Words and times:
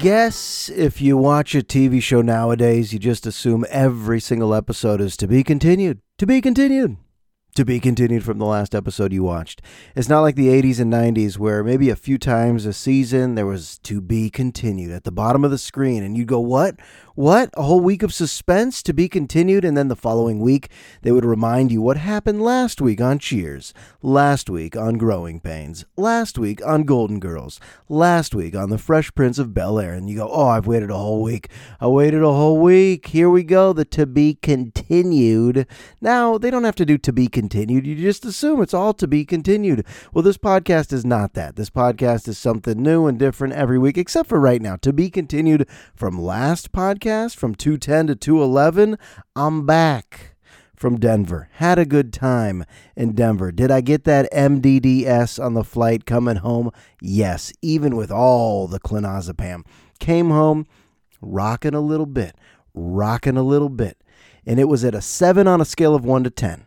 Guess 0.00 0.70
if 0.74 1.02
you 1.02 1.18
watch 1.18 1.54
a 1.54 1.60
TV 1.60 2.02
show 2.02 2.22
nowadays, 2.22 2.94
you 2.94 2.98
just 2.98 3.26
assume 3.26 3.66
every 3.68 4.18
single 4.18 4.54
episode 4.54 4.98
is 4.98 5.14
to 5.18 5.28
be 5.28 5.44
continued. 5.44 6.00
To 6.16 6.26
be 6.26 6.40
continued. 6.40 6.96
To 7.56 7.66
be 7.66 7.80
continued 7.80 8.24
from 8.24 8.38
the 8.38 8.46
last 8.46 8.74
episode 8.74 9.12
you 9.12 9.22
watched. 9.24 9.60
It's 9.94 10.08
not 10.08 10.22
like 10.22 10.36
the 10.36 10.48
80s 10.48 10.80
and 10.80 10.90
90s 10.90 11.36
where 11.36 11.62
maybe 11.62 11.90
a 11.90 11.96
few 11.96 12.16
times 12.16 12.64
a 12.64 12.72
season 12.72 13.34
there 13.34 13.44
was 13.44 13.78
to 13.80 14.00
be 14.00 14.30
continued 14.30 14.90
at 14.90 15.04
the 15.04 15.12
bottom 15.12 15.44
of 15.44 15.50
the 15.50 15.58
screen 15.58 16.02
and 16.02 16.16
you'd 16.16 16.28
go, 16.28 16.40
What? 16.40 16.76
What? 17.20 17.50
A 17.52 17.64
whole 17.64 17.82
week 17.82 18.02
of 18.02 18.14
suspense 18.14 18.82
to 18.82 18.94
be 18.94 19.06
continued? 19.06 19.62
And 19.62 19.76
then 19.76 19.88
the 19.88 19.94
following 19.94 20.40
week 20.40 20.70
they 21.02 21.12
would 21.12 21.26
remind 21.26 21.70
you 21.70 21.82
what 21.82 21.98
happened 21.98 22.40
last 22.40 22.80
week 22.80 22.98
on 22.98 23.18
Cheers, 23.18 23.74
last 24.00 24.48
week 24.48 24.74
on 24.74 24.96
Growing 24.96 25.38
Pains, 25.38 25.84
last 25.98 26.38
week 26.38 26.64
on 26.66 26.84
Golden 26.84 27.20
Girls, 27.20 27.60
last 27.90 28.34
week 28.34 28.56
on 28.56 28.70
The 28.70 28.78
Fresh 28.78 29.14
Prince 29.14 29.38
of 29.38 29.52
Bel 29.52 29.78
Air. 29.78 29.92
And 29.92 30.08
you 30.08 30.16
go, 30.16 30.30
Oh, 30.32 30.48
I've 30.48 30.66
waited 30.66 30.88
a 30.88 30.96
whole 30.96 31.22
week. 31.22 31.50
I 31.78 31.88
waited 31.88 32.22
a 32.22 32.32
whole 32.32 32.58
week. 32.58 33.08
Here 33.08 33.28
we 33.28 33.42
go. 33.42 33.74
The 33.74 33.84
to 33.84 34.06
be 34.06 34.38
continued. 34.40 35.66
Now, 36.00 36.38
they 36.38 36.50
don't 36.50 36.64
have 36.64 36.76
to 36.76 36.86
do 36.86 36.96
to 36.96 37.12
be 37.12 37.28
continued. 37.28 37.86
You 37.86 37.96
just 37.96 38.24
assume 38.24 38.62
it's 38.62 38.72
all 38.72 38.94
to 38.94 39.06
be 39.06 39.26
continued. 39.26 39.84
Well, 40.14 40.22
this 40.22 40.38
podcast 40.38 40.90
is 40.90 41.04
not 41.04 41.34
that. 41.34 41.56
This 41.56 41.68
podcast 41.68 42.28
is 42.28 42.38
something 42.38 42.82
new 42.82 43.06
and 43.06 43.18
different 43.18 43.52
every 43.52 43.78
week, 43.78 43.98
except 43.98 44.30
for 44.30 44.40
right 44.40 44.62
now. 44.62 44.76
To 44.76 44.90
be 44.94 45.10
continued 45.10 45.68
from 45.94 46.18
last 46.18 46.72
podcast, 46.72 47.09
from 47.10 47.56
210 47.56 48.06
to 48.06 48.14
211. 48.14 48.96
I'm 49.34 49.66
back 49.66 50.36
from 50.76 50.96
Denver. 50.96 51.48
Had 51.54 51.76
a 51.76 51.84
good 51.84 52.12
time 52.12 52.64
in 52.94 53.16
Denver. 53.16 53.50
Did 53.50 53.68
I 53.72 53.80
get 53.80 54.04
that 54.04 54.30
MDDS 54.32 55.44
on 55.44 55.54
the 55.54 55.64
flight 55.64 56.06
coming 56.06 56.36
home? 56.36 56.70
Yes, 57.02 57.52
even 57.62 57.96
with 57.96 58.12
all 58.12 58.68
the 58.68 58.78
clonazepam. 58.78 59.66
Came 59.98 60.30
home 60.30 60.68
rocking 61.20 61.74
a 61.74 61.80
little 61.80 62.06
bit, 62.06 62.36
rocking 62.74 63.36
a 63.36 63.42
little 63.42 63.70
bit. 63.70 64.00
And 64.46 64.60
it 64.60 64.68
was 64.68 64.84
at 64.84 64.94
a 64.94 65.02
7 65.02 65.48
on 65.48 65.60
a 65.60 65.64
scale 65.64 65.96
of 65.96 66.04
1 66.04 66.22
to 66.22 66.30
10. 66.30 66.64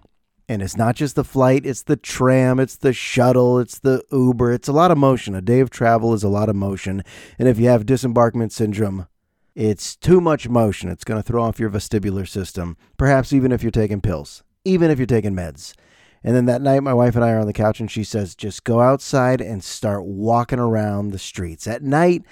And 0.50 0.62
it's 0.62 0.76
not 0.76 0.98
just 0.98 1.16
the 1.16 1.24
flight, 1.24 1.66
it's 1.66 1.84
the 1.84 1.96
tram, 1.96 2.60
it's 2.60 2.76
the 2.76 2.92
shuttle, 2.92 3.60
it's 3.60 3.80
the 3.80 4.04
Uber. 4.12 4.52
It's 4.52 4.68
a 4.68 4.74
lot 4.74 4.92
of 4.92 4.98
motion. 4.98 5.36
A 5.36 5.42
day 5.42 5.62
of 5.62 5.70
travel 5.70 6.14
is 6.14 6.22
a 6.22 6.28
lot 6.28 6.50
of 6.50 6.56
motion. 6.58 7.02
And 7.40 7.48
if 7.48 7.58
you 7.58 7.70
have 7.70 7.86
disembarkment 7.86 8.52
syndrome, 8.52 9.08
it's 9.56 9.96
too 9.96 10.20
much 10.20 10.50
motion. 10.50 10.90
It's 10.90 11.04
going 11.04 11.22
to 11.22 11.28
throw 11.28 11.44
off 11.44 11.60
your 11.60 11.70
vestibular 11.70 12.28
system, 12.28 12.78
perhaps 12.98 13.34
even 13.34 13.52
if 13.52 13.62
you're 13.62 13.72
taking 13.72 14.02
pills, 14.02 14.44
even 14.66 14.90
if 14.90 14.98
you're 14.98 15.06
taking 15.06 15.34
meds. 15.34 15.74
And 16.24 16.36
then 16.36 16.46
that 16.46 16.62
night, 16.62 16.84
my 16.84 16.94
wife 16.94 17.16
and 17.16 17.26
I 17.26 17.32
are 17.32 17.40
on 17.40 17.48
the 17.48 17.54
couch, 17.54 17.82
and 17.82 17.92
she 17.92 18.06
says, 18.06 18.34
just 18.34 18.64
go 18.64 18.80
outside 18.80 19.42
and 19.42 19.62
start 19.62 20.06
walking 20.06 20.60
around 20.60 21.12
the 21.12 21.20
streets. 21.20 21.68
At 21.68 21.84
night, 21.84 22.24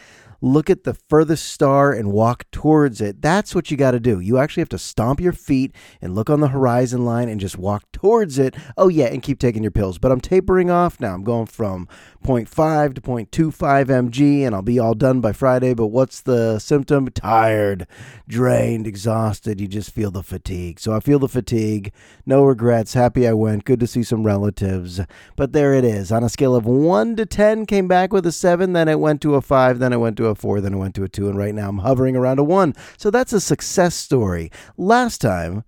look 0.42 0.70
at 0.70 0.84
the 0.84 0.94
furthest 0.94 1.46
star 1.46 1.94
and 1.94 2.12
walk 2.12 2.46
towards 2.52 3.00
it. 3.00 3.22
That's 3.22 3.54
what 3.54 3.70
you 3.70 3.78
got 3.78 3.92
to 3.92 4.00
do. 4.00 4.20
You 4.20 4.40
actually 4.40 4.62
have 4.62 4.70
to 4.70 4.78
stomp 4.80 5.22
your 5.22 5.34
feet 5.34 5.76
and 6.02 6.16
look 6.16 6.30
on 6.30 6.40
the 6.40 6.48
horizon 6.48 7.06
line 7.06 7.30
and 7.30 7.40
just 7.40 7.58
walk 7.58 7.84
towards 7.92 8.40
it. 8.40 8.56
Oh, 8.76 8.88
yeah, 8.88 9.06
and 9.06 9.22
keep 9.22 9.40
taking 9.40 9.62
your 9.62 9.72
pills. 9.72 10.00
But 10.00 10.12
I'm 10.12 10.22
tapering 10.22 10.72
off 10.72 11.00
now. 11.00 11.14
I'm 11.14 11.24
going 11.24 11.46
from 11.46 11.88
0.5 12.26 12.96
to 12.96 13.02
0.25 13.02 13.86
mg, 13.86 14.42
and 14.42 14.56
I'll 14.56 14.62
be 14.62 14.80
all 14.80 14.96
done 14.96 15.22
by 15.22 15.32
Friday. 15.32 15.74
But 15.76 15.88
what's 15.88 16.22
the 16.22 16.58
symptom? 16.60 17.10
Tired, 17.10 17.86
drained, 18.28 18.88
exhausted. 18.88 19.62
You 19.62 19.68
just 19.68 19.92
feel 19.92 20.10
the 20.10 20.24
fatigue. 20.24 20.80
So 20.80 20.94
I 20.94 21.00
feel 21.00 21.20
the 21.20 21.28
fatigue. 21.28 21.94
No 22.26 22.44
regrets. 22.44 22.96
Happy 22.96 23.28
I 23.28 23.34
went. 23.34 23.66
Good 23.66 23.80
to 23.80 23.88
see 23.88 24.04
some 24.04 24.24
relatives. 24.24 25.02
But 25.36 25.54
there 25.54 25.74
it 25.74 25.86
is. 25.86 26.12
On 26.12 26.24
a 26.24 26.30
scale 26.30 26.56
of 26.56 26.66
1 26.66 27.16
to 27.18 27.26
10, 27.26 27.68
came 27.68 27.88
back 27.88 28.12
with 28.12 28.26
a 28.26 28.32
7. 28.32 28.74
Then 28.74 28.88
it 28.88 29.00
went 29.00 29.22
to 29.22 29.36
a 29.36 29.42
5. 29.42 29.78
Then 29.78 29.94
it 29.94 29.98
went 29.98 30.18
to 30.18 30.28
a 30.28 30.31
4. 30.36 30.62
Then 30.62 30.74
it 30.74 30.78
went 30.78 30.96
to 30.96 31.04
a 31.04 31.10
2. 31.10 31.30
And 31.30 31.38
right 31.38 31.54
now 31.54 31.70
I'm 31.70 31.80
hovering 31.80 32.16
around 32.16 32.40
a 32.40 32.44
1. 32.44 32.74
So 32.98 33.12
that's 33.12 33.34
a 33.34 33.42
success 33.42 33.96
story. 33.96 34.52
Last 34.78 35.22
time, 35.22 35.64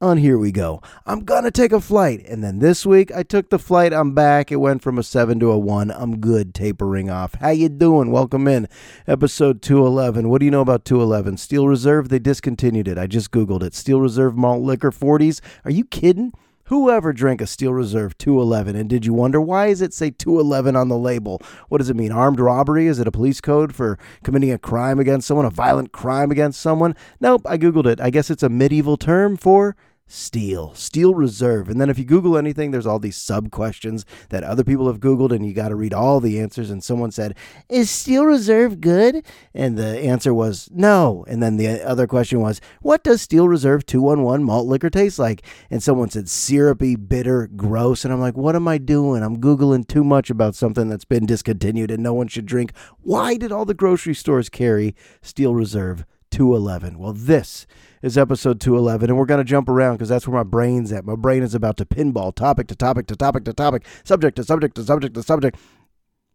on 0.00 0.18
Here 0.18 0.36
We 0.36 0.52
Go. 0.52 0.82
I'm 1.06 1.24
gonna 1.24 1.50
take 1.50 1.72
a 1.72 1.80
flight. 1.80 2.24
And 2.26 2.44
then 2.44 2.58
this 2.58 2.84
week 2.84 3.10
I 3.14 3.22
took 3.22 3.48
the 3.48 3.58
flight. 3.58 3.94
I'm 3.94 4.14
back. 4.14 4.52
It 4.52 4.56
went 4.56 4.82
from 4.82 4.98
a 4.98 5.02
seven 5.02 5.40
to 5.40 5.50
a 5.50 5.58
one. 5.58 5.90
I'm 5.90 6.18
good, 6.18 6.54
tapering 6.54 7.08
off. 7.08 7.34
How 7.34 7.48
you 7.48 7.68
doing? 7.68 8.10
Welcome 8.10 8.46
in. 8.46 8.68
Episode 9.06 9.62
211. 9.62 10.28
What 10.28 10.40
do 10.40 10.44
you 10.44 10.50
know 10.50 10.60
about 10.60 10.84
211? 10.84 11.38
Steel 11.38 11.66
Reserve, 11.66 12.10
they 12.10 12.18
discontinued 12.18 12.88
it. 12.88 12.98
I 12.98 13.06
just 13.06 13.30
Googled 13.30 13.62
it. 13.62 13.74
Steel 13.74 14.00
Reserve 14.00 14.36
malt 14.36 14.62
liquor 14.62 14.90
40s. 14.90 15.40
Are 15.64 15.70
you 15.70 15.84
kidding? 15.84 16.32
Whoever 16.68 17.12
drank 17.12 17.40
a 17.40 17.46
Steel 17.46 17.72
Reserve 17.72 18.18
211 18.18 18.74
and 18.74 18.90
did 18.90 19.06
you 19.06 19.14
wonder 19.14 19.40
why 19.40 19.68
does 19.68 19.80
it 19.80 19.94
say 19.94 20.10
211 20.10 20.74
on 20.74 20.88
the 20.88 20.98
label? 20.98 21.40
What 21.68 21.78
does 21.78 21.90
it 21.90 21.94
mean? 21.94 22.10
Armed 22.10 22.40
robbery? 22.40 22.88
Is 22.88 22.98
it 22.98 23.06
a 23.06 23.12
police 23.12 23.40
code 23.40 23.72
for 23.72 23.96
committing 24.24 24.50
a 24.50 24.58
crime 24.58 24.98
against 24.98 25.28
someone, 25.28 25.46
a 25.46 25.50
violent 25.50 25.92
crime 25.92 26.32
against 26.32 26.60
someone? 26.60 26.96
Nope, 27.20 27.42
I 27.46 27.56
googled 27.56 27.86
it. 27.86 28.00
I 28.00 28.10
guess 28.10 28.30
it's 28.30 28.42
a 28.42 28.48
medieval 28.48 28.96
term 28.96 29.36
for 29.36 29.76
Steel, 30.08 30.72
Steel 30.74 31.14
Reserve. 31.14 31.68
And 31.68 31.80
then 31.80 31.90
if 31.90 31.98
you 31.98 32.04
Google 32.04 32.38
anything, 32.38 32.70
there's 32.70 32.86
all 32.86 33.00
these 33.00 33.16
sub 33.16 33.50
questions 33.50 34.04
that 34.28 34.44
other 34.44 34.62
people 34.62 34.86
have 34.86 35.00
Googled, 35.00 35.32
and 35.32 35.44
you 35.44 35.52
got 35.52 35.70
to 35.70 35.74
read 35.74 35.92
all 35.92 36.20
the 36.20 36.38
answers. 36.38 36.70
And 36.70 36.82
someone 36.82 37.10
said, 37.10 37.36
Is 37.68 37.90
Steel 37.90 38.24
Reserve 38.24 38.80
good? 38.80 39.24
And 39.52 39.76
the 39.76 39.98
answer 39.98 40.32
was 40.32 40.68
no. 40.72 41.24
And 41.26 41.42
then 41.42 41.56
the 41.56 41.84
other 41.84 42.06
question 42.06 42.40
was, 42.40 42.60
What 42.82 43.02
does 43.02 43.20
Steel 43.20 43.48
Reserve 43.48 43.84
211 43.84 44.44
malt 44.46 44.68
liquor 44.68 44.90
taste 44.90 45.18
like? 45.18 45.42
And 45.70 45.82
someone 45.82 46.10
said, 46.10 46.28
Syrupy, 46.28 46.94
bitter, 46.94 47.48
gross. 47.48 48.04
And 48.04 48.14
I'm 48.14 48.20
like, 48.20 48.36
What 48.36 48.54
am 48.54 48.68
I 48.68 48.78
doing? 48.78 49.24
I'm 49.24 49.38
Googling 49.38 49.88
too 49.88 50.04
much 50.04 50.30
about 50.30 50.54
something 50.54 50.88
that's 50.88 51.04
been 51.04 51.26
discontinued 51.26 51.90
and 51.90 52.02
no 52.02 52.14
one 52.14 52.28
should 52.28 52.46
drink. 52.46 52.72
Why 53.00 53.36
did 53.36 53.50
all 53.50 53.64
the 53.64 53.74
grocery 53.74 54.14
stores 54.14 54.48
carry 54.48 54.94
Steel 55.20 55.54
Reserve 55.54 56.06
211? 56.30 56.98
Well, 56.98 57.12
this 57.12 57.66
is 58.02 58.16
episode 58.16 58.60
211, 58.60 59.10
and 59.10 59.18
we're 59.18 59.26
going 59.26 59.38
to 59.38 59.44
jump 59.44 59.68
around 59.68 59.94
because 59.94 60.08
that's 60.08 60.28
where 60.28 60.36
my 60.36 60.48
brain's 60.48 60.92
at. 60.92 61.04
My 61.04 61.16
brain 61.16 61.42
is 61.42 61.54
about 61.54 61.76
to 61.78 61.84
pinball 61.84 62.34
topic 62.34 62.66
to 62.68 62.76
topic 62.76 63.06
to 63.08 63.16
topic 63.16 63.44
to 63.44 63.52
topic, 63.52 63.84
subject 64.04 64.36
to 64.36 64.44
subject 64.44 64.74
to 64.76 64.84
subject 64.84 65.14
to 65.14 65.22
subject. 65.22 65.58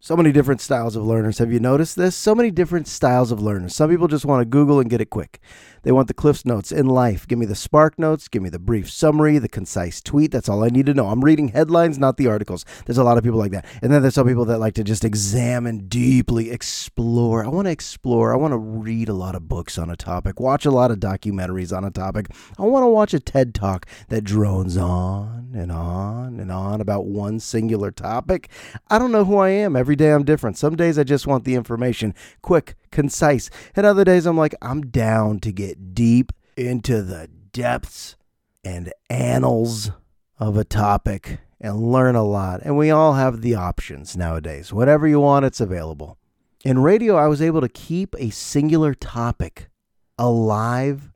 So 0.04 0.18
many 0.18 0.32
different 0.32 0.62
styles 0.62 0.96
of 0.96 1.06
learners. 1.06 1.38
Have 1.38 1.54
you 1.54 1.60
noticed 1.60 1.96
this? 1.96 2.16
So 2.16 2.34
many 2.34 2.50
different 2.50 2.88
styles 2.88 3.32
of 3.32 3.40
learners. 3.40 3.76
Some 3.76 3.92
people 3.92 4.08
just 4.08 4.26
want 4.26 4.42
to 4.42 4.46
Google 4.46 4.80
and 4.80 4.90
get 4.90 5.00
it 5.00 5.12
quick. 5.12 5.40
They 5.84 5.92
want 5.92 6.08
the 6.08 6.16
Cliffs 6.16 6.44
Notes 6.44 6.72
in 6.72 6.88
life. 6.88 7.28
Give 7.28 7.38
me 7.38 7.46
the 7.46 7.54
Spark 7.54 8.00
Notes. 8.00 8.28
Give 8.28 8.42
me 8.42 8.50
the 8.50 8.58
brief 8.58 8.90
summary, 8.90 9.38
the 9.38 9.48
concise 9.48 10.02
tweet. 10.02 10.32
That's 10.32 10.50
all 10.50 10.64
I 10.64 10.70
need 10.70 10.88
to 10.88 10.96
know. 10.96 11.10
I'm 11.10 11.24
reading 11.24 11.50
headlines, 11.50 12.00
not 12.00 12.18
the 12.18 12.26
articles. 12.26 12.66
There's 12.86 12.98
a 12.98 13.04
lot 13.04 13.20
of 13.20 13.24
people 13.24 13.38
like 13.38 13.52
that. 13.52 13.66
And 13.84 13.94
then 13.94 14.02
there's 14.02 14.16
some 14.16 14.28
people 14.28 14.46
that 14.46 14.58
like 14.58 14.74
to 14.76 14.84
just 14.84 15.06
examine 15.06 15.88
deeply, 15.88 16.50
explore. 16.50 17.44
I 17.46 17.50
want 17.50 17.68
to 17.68 17.72
explore. 17.72 18.34
I 18.34 18.38
want 18.38 18.54
to 18.54 18.58
read 18.58 19.08
a 19.08 19.14
lot 19.14 19.36
of 19.36 19.48
books 19.48 19.78
on 19.78 19.92
a 19.92 19.96
topic, 19.96 20.40
watch 20.40 20.66
a 20.66 20.72
lot 20.72 20.90
of 20.90 21.00
documentaries 21.00 21.76
on 21.76 21.84
a 21.84 21.92
topic. 21.92 22.28
I 22.58 22.64
want 22.64 22.84
to 22.84 22.88
watch 22.88 23.14
a 23.14 23.20
TED 23.20 23.54
Talk 23.54 23.86
that 24.10 24.24
drones 24.24 24.78
on 24.78 25.52
and 25.56 25.72
on 25.72 26.40
and 26.40 26.52
on 26.52 26.82
about 26.82 27.06
one 27.06 27.40
singular 27.40 27.92
topic. 27.92 28.50
I 28.90 28.98
don't 28.98 29.12
know 29.12 29.26
who 29.26 29.38
I 29.38 29.50
am. 29.50 29.76
Every 29.76 29.91
day 29.96 30.12
I'm 30.12 30.24
different. 30.24 30.58
Some 30.58 30.76
days 30.76 30.98
I 30.98 31.04
just 31.04 31.28
want 31.28 31.44
the 31.44 31.56
information 31.56 32.14
quick, 32.42 32.76
concise. 32.92 33.50
And 33.76 33.86
other 33.86 34.04
days 34.04 34.26
I'm 34.26 34.38
like, 34.38 34.56
I'm 34.62 34.82
down 34.82 35.40
to 35.40 35.52
get 35.52 35.94
deep 35.94 36.32
into 36.58 37.02
the 37.02 37.30
depths 37.52 38.16
and 38.64 38.92
annals 39.10 39.92
of 40.38 40.58
a 40.58 40.64
topic 40.64 41.40
and 41.60 41.92
learn 41.92 42.16
a 42.16 42.24
lot. 42.24 42.62
And 42.64 42.78
we 42.78 42.90
all 42.90 43.14
have 43.14 43.42
the 43.42 43.56
options 43.56 44.18
nowadays. 44.18 44.74
Whatever 44.74 45.08
you 45.08 45.20
want, 45.20 45.46
it's 45.46 45.62
available. 45.62 46.18
In 46.64 46.80
radio, 46.80 47.16
I 47.16 47.28
was 47.28 47.42
able 47.42 47.62
to 47.62 47.70
keep 47.70 48.16
a 48.18 48.30
singular 48.30 48.94
topic 48.94 49.70
alive 50.18 51.12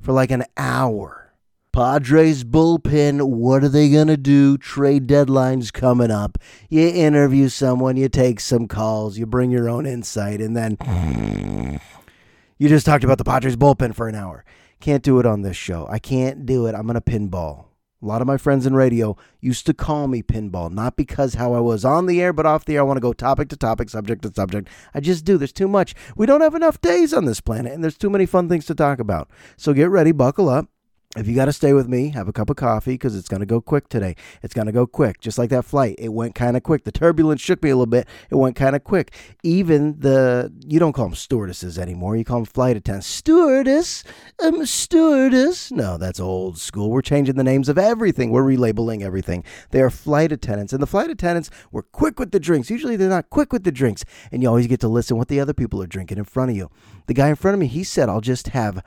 for 0.00 0.12
like 0.12 0.30
an 0.30 0.44
hour. 0.56 1.17
Padres 1.78 2.42
bullpen, 2.42 3.28
what 3.28 3.62
are 3.62 3.68
they 3.68 3.88
going 3.88 4.08
to 4.08 4.16
do? 4.16 4.58
Trade 4.58 5.06
deadline's 5.06 5.70
coming 5.70 6.10
up. 6.10 6.36
You 6.68 6.88
interview 6.88 7.48
someone, 7.48 7.96
you 7.96 8.08
take 8.08 8.40
some 8.40 8.66
calls, 8.66 9.16
you 9.16 9.26
bring 9.26 9.52
your 9.52 9.68
own 9.68 9.86
insight, 9.86 10.40
and 10.40 10.56
then 10.56 10.76
you 12.58 12.68
just 12.68 12.84
talked 12.84 13.04
about 13.04 13.18
the 13.18 13.22
Padres 13.22 13.54
bullpen 13.54 13.94
for 13.94 14.08
an 14.08 14.16
hour. 14.16 14.44
Can't 14.80 15.04
do 15.04 15.20
it 15.20 15.26
on 15.26 15.42
this 15.42 15.56
show. 15.56 15.86
I 15.88 16.00
can't 16.00 16.44
do 16.44 16.66
it. 16.66 16.74
I'm 16.74 16.88
going 16.88 16.94
to 16.94 17.00
pinball. 17.00 17.66
A 18.02 18.06
lot 18.06 18.22
of 18.22 18.26
my 18.26 18.38
friends 18.38 18.66
in 18.66 18.74
radio 18.74 19.16
used 19.40 19.64
to 19.66 19.72
call 19.72 20.08
me 20.08 20.20
pinball, 20.20 20.72
not 20.72 20.96
because 20.96 21.34
how 21.34 21.54
I 21.54 21.60
was 21.60 21.84
on 21.84 22.06
the 22.06 22.20
air, 22.20 22.32
but 22.32 22.44
off 22.44 22.64
the 22.64 22.74
air. 22.74 22.80
I 22.80 22.84
want 22.86 22.96
to 22.96 23.00
go 23.00 23.12
topic 23.12 23.50
to 23.50 23.56
topic, 23.56 23.88
subject 23.88 24.22
to 24.22 24.34
subject. 24.34 24.68
I 24.94 24.98
just 24.98 25.24
do. 25.24 25.38
There's 25.38 25.52
too 25.52 25.68
much. 25.68 25.94
We 26.16 26.26
don't 26.26 26.40
have 26.40 26.56
enough 26.56 26.80
days 26.80 27.14
on 27.14 27.24
this 27.24 27.40
planet, 27.40 27.72
and 27.72 27.84
there's 27.84 27.96
too 27.96 28.10
many 28.10 28.26
fun 28.26 28.48
things 28.48 28.66
to 28.66 28.74
talk 28.74 28.98
about. 28.98 29.30
So 29.56 29.72
get 29.72 29.90
ready, 29.90 30.10
buckle 30.10 30.48
up. 30.48 30.66
If 31.16 31.26
you 31.26 31.34
got 31.34 31.46
to 31.46 31.54
stay 31.54 31.72
with 31.72 31.88
me, 31.88 32.10
have 32.10 32.28
a 32.28 32.34
cup 32.34 32.50
of 32.50 32.56
coffee 32.56 32.92
because 32.92 33.16
it's 33.16 33.28
going 33.28 33.40
to 33.40 33.46
go 33.46 33.62
quick 33.62 33.88
today. 33.88 34.14
It's 34.42 34.52
going 34.52 34.66
to 34.66 34.72
go 34.72 34.86
quick, 34.86 35.20
just 35.20 35.38
like 35.38 35.48
that 35.48 35.64
flight. 35.64 35.94
It 35.98 36.10
went 36.10 36.34
kind 36.34 36.54
of 36.54 36.62
quick. 36.62 36.84
The 36.84 36.92
turbulence 36.92 37.40
shook 37.40 37.62
me 37.62 37.70
a 37.70 37.76
little 37.76 37.86
bit. 37.86 38.06
It 38.28 38.34
went 38.34 38.56
kind 38.56 38.76
of 38.76 38.84
quick. 38.84 39.14
Even 39.42 39.98
the, 40.00 40.52
you 40.66 40.78
don't 40.78 40.92
call 40.92 41.06
them 41.06 41.14
stewardesses 41.14 41.78
anymore. 41.78 42.14
You 42.14 42.26
call 42.26 42.40
them 42.40 42.44
flight 42.44 42.76
attendants. 42.76 43.06
Stewardess? 43.06 44.04
Um, 44.38 44.66
stewardess? 44.66 45.72
No, 45.72 45.96
that's 45.96 46.20
old 46.20 46.58
school. 46.58 46.90
We're 46.90 47.00
changing 47.00 47.36
the 47.36 47.44
names 47.44 47.70
of 47.70 47.78
everything. 47.78 48.30
We're 48.30 48.44
relabeling 48.44 49.00
everything. 49.00 49.44
They 49.70 49.80
are 49.80 49.90
flight 49.90 50.30
attendants. 50.30 50.74
And 50.74 50.82
the 50.82 50.86
flight 50.86 51.08
attendants 51.08 51.48
were 51.72 51.82
quick 51.82 52.18
with 52.18 52.32
the 52.32 52.40
drinks. 52.40 52.68
Usually 52.68 52.96
they're 52.96 53.08
not 53.08 53.30
quick 53.30 53.50
with 53.50 53.64
the 53.64 53.72
drinks. 53.72 54.04
And 54.30 54.42
you 54.42 54.48
always 54.50 54.66
get 54.66 54.80
to 54.80 54.88
listen 54.88 55.16
what 55.16 55.28
the 55.28 55.40
other 55.40 55.54
people 55.54 55.82
are 55.82 55.86
drinking 55.86 56.18
in 56.18 56.24
front 56.24 56.50
of 56.50 56.56
you. 56.56 56.70
The 57.06 57.14
guy 57.14 57.28
in 57.28 57.36
front 57.36 57.54
of 57.54 57.60
me, 57.60 57.66
he 57.66 57.82
said, 57.82 58.10
I'll 58.10 58.20
just 58.20 58.48
have 58.48 58.84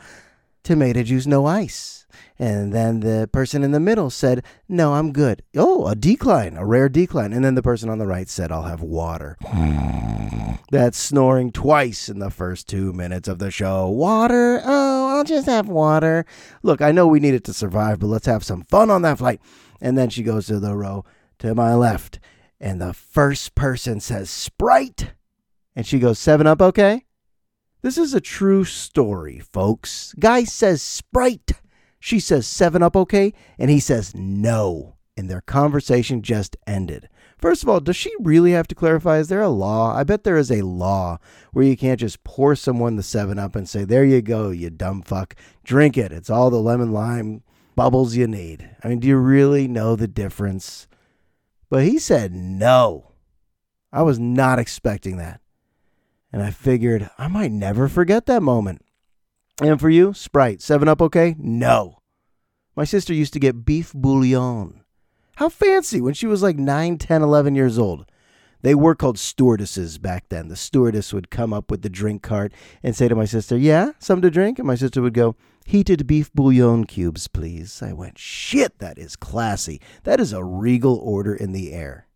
tomato 0.63 1.03
juice, 1.03 1.25
no 1.25 1.45
ice. 1.45 2.01
And 2.37 2.73
then 2.73 3.01
the 3.01 3.29
person 3.31 3.63
in 3.63 3.71
the 3.71 3.79
middle 3.79 4.09
said, 4.09 4.43
No, 4.67 4.95
I'm 4.95 5.13
good. 5.13 5.43
Oh, 5.55 5.87
a 5.87 5.95
decline, 5.95 6.57
a 6.57 6.65
rare 6.65 6.89
decline. 6.89 7.33
And 7.33 7.45
then 7.45 7.55
the 7.55 7.61
person 7.61 7.89
on 7.89 7.99
the 7.99 8.07
right 8.07 8.27
said, 8.27 8.51
I'll 8.51 8.63
have 8.63 8.81
water. 8.81 9.37
Hmm. 9.41 10.53
That's 10.71 10.97
snoring 10.97 11.51
twice 11.51 12.09
in 12.09 12.19
the 12.19 12.29
first 12.29 12.67
two 12.67 12.93
minutes 12.93 13.27
of 13.27 13.39
the 13.39 13.51
show. 13.51 13.89
Water? 13.89 14.61
Oh, 14.63 15.17
I'll 15.17 15.23
just 15.23 15.47
have 15.47 15.67
water. 15.67 16.25
Look, 16.63 16.81
I 16.81 16.91
know 16.91 17.07
we 17.07 17.19
need 17.19 17.33
it 17.33 17.43
to 17.45 17.53
survive, 17.53 17.99
but 17.99 18.07
let's 18.07 18.25
have 18.25 18.43
some 18.43 18.63
fun 18.63 18.89
on 18.89 19.01
that 19.03 19.17
flight. 19.17 19.41
And 19.79 19.97
then 19.97 20.09
she 20.09 20.23
goes 20.23 20.47
to 20.47 20.59
the 20.59 20.75
row 20.75 21.05
to 21.39 21.53
my 21.53 21.75
left. 21.75 22.19
And 22.59 22.79
the 22.81 22.93
first 22.93 23.55
person 23.55 23.99
says, 23.99 24.29
Sprite. 24.29 25.13
And 25.75 25.85
she 25.85 25.99
goes, 25.99 26.19
Seven 26.19 26.47
up, 26.47 26.61
okay? 26.61 27.05
This 27.81 27.97
is 27.97 28.13
a 28.13 28.21
true 28.21 28.63
story, 28.63 29.39
folks. 29.39 30.13
Guy 30.19 30.43
says 30.43 30.83
Sprite. 30.83 31.53
She 31.99 32.19
says, 32.19 32.45
Seven 32.45 32.83
up, 32.83 32.95
okay? 32.95 33.33
And 33.57 33.71
he 33.71 33.79
says, 33.79 34.13
No. 34.15 34.97
And 35.17 35.29
their 35.29 35.41
conversation 35.41 36.21
just 36.21 36.55
ended. 36.67 37.09
First 37.39 37.63
of 37.63 37.69
all, 37.69 37.79
does 37.79 37.95
she 37.95 38.13
really 38.19 38.51
have 38.51 38.67
to 38.67 38.75
clarify? 38.75 39.17
Is 39.17 39.29
there 39.29 39.41
a 39.41 39.49
law? 39.49 39.95
I 39.95 40.03
bet 40.03 40.23
there 40.23 40.37
is 40.37 40.51
a 40.51 40.61
law 40.61 41.17
where 41.53 41.65
you 41.65 41.75
can't 41.75 41.99
just 41.99 42.23
pour 42.23 42.55
someone 42.55 42.97
the 42.97 43.03
7 43.03 43.39
Up 43.39 43.55
and 43.55 43.67
say, 43.67 43.83
There 43.83 44.05
you 44.05 44.21
go, 44.21 44.51
you 44.51 44.69
dumb 44.69 45.01
fuck. 45.01 45.35
Drink 45.63 45.97
it. 45.97 46.11
It's 46.11 46.29
all 46.29 46.51
the 46.51 46.61
lemon 46.61 46.91
lime 46.91 47.41
bubbles 47.75 48.15
you 48.15 48.27
need. 48.27 48.69
I 48.83 48.89
mean, 48.89 48.99
do 48.99 49.07
you 49.07 49.17
really 49.17 49.67
know 49.67 49.95
the 49.95 50.07
difference? 50.07 50.87
But 51.67 51.83
he 51.83 51.97
said 51.97 52.31
no. 52.31 53.13
I 53.91 54.03
was 54.03 54.19
not 54.19 54.59
expecting 54.59 55.17
that. 55.17 55.40
And 56.31 56.41
I 56.41 56.51
figured 56.51 57.09
I 57.17 57.27
might 57.27 57.51
never 57.51 57.87
forget 57.87 58.25
that 58.25 58.41
moment. 58.41 58.83
And 59.61 59.79
for 59.79 59.89
you, 59.89 60.13
Sprite, 60.13 60.61
7 60.61 60.87
Up 60.87 61.01
okay? 61.01 61.35
No. 61.37 61.99
My 62.75 62.85
sister 62.85 63.13
used 63.13 63.33
to 63.33 63.39
get 63.39 63.65
beef 63.65 63.91
bouillon. 63.93 64.81
How 65.35 65.49
fancy 65.49 65.99
when 66.01 66.13
she 66.13 66.27
was 66.27 66.41
like 66.41 66.57
9, 66.57 66.97
10, 66.97 67.21
11 67.21 67.55
years 67.55 67.77
old. 67.77 68.05
They 68.61 68.75
were 68.75 68.95
called 68.95 69.17
stewardesses 69.17 69.97
back 69.97 70.29
then. 70.29 70.47
The 70.47 70.55
stewardess 70.55 71.13
would 71.13 71.31
come 71.31 71.51
up 71.51 71.71
with 71.71 71.81
the 71.81 71.89
drink 71.89 72.21
cart 72.21 72.53
and 72.83 72.95
say 72.95 73.07
to 73.07 73.15
my 73.15 73.25
sister, 73.25 73.57
Yeah, 73.57 73.91
something 73.99 74.21
to 74.21 74.29
drink? 74.29 74.59
And 74.59 74.67
my 74.67 74.75
sister 74.75 75.01
would 75.01 75.13
go, 75.13 75.35
Heated 75.65 76.07
beef 76.07 76.31
bouillon 76.33 76.85
cubes, 76.85 77.27
please. 77.27 77.81
I 77.81 77.93
went, 77.93 78.17
Shit, 78.17 78.79
that 78.79 78.97
is 78.97 79.15
classy. 79.15 79.81
That 80.03 80.19
is 80.19 80.31
a 80.31 80.43
regal 80.43 80.95
order 80.95 81.33
in 81.33 81.51
the 81.53 81.73
air. 81.73 82.07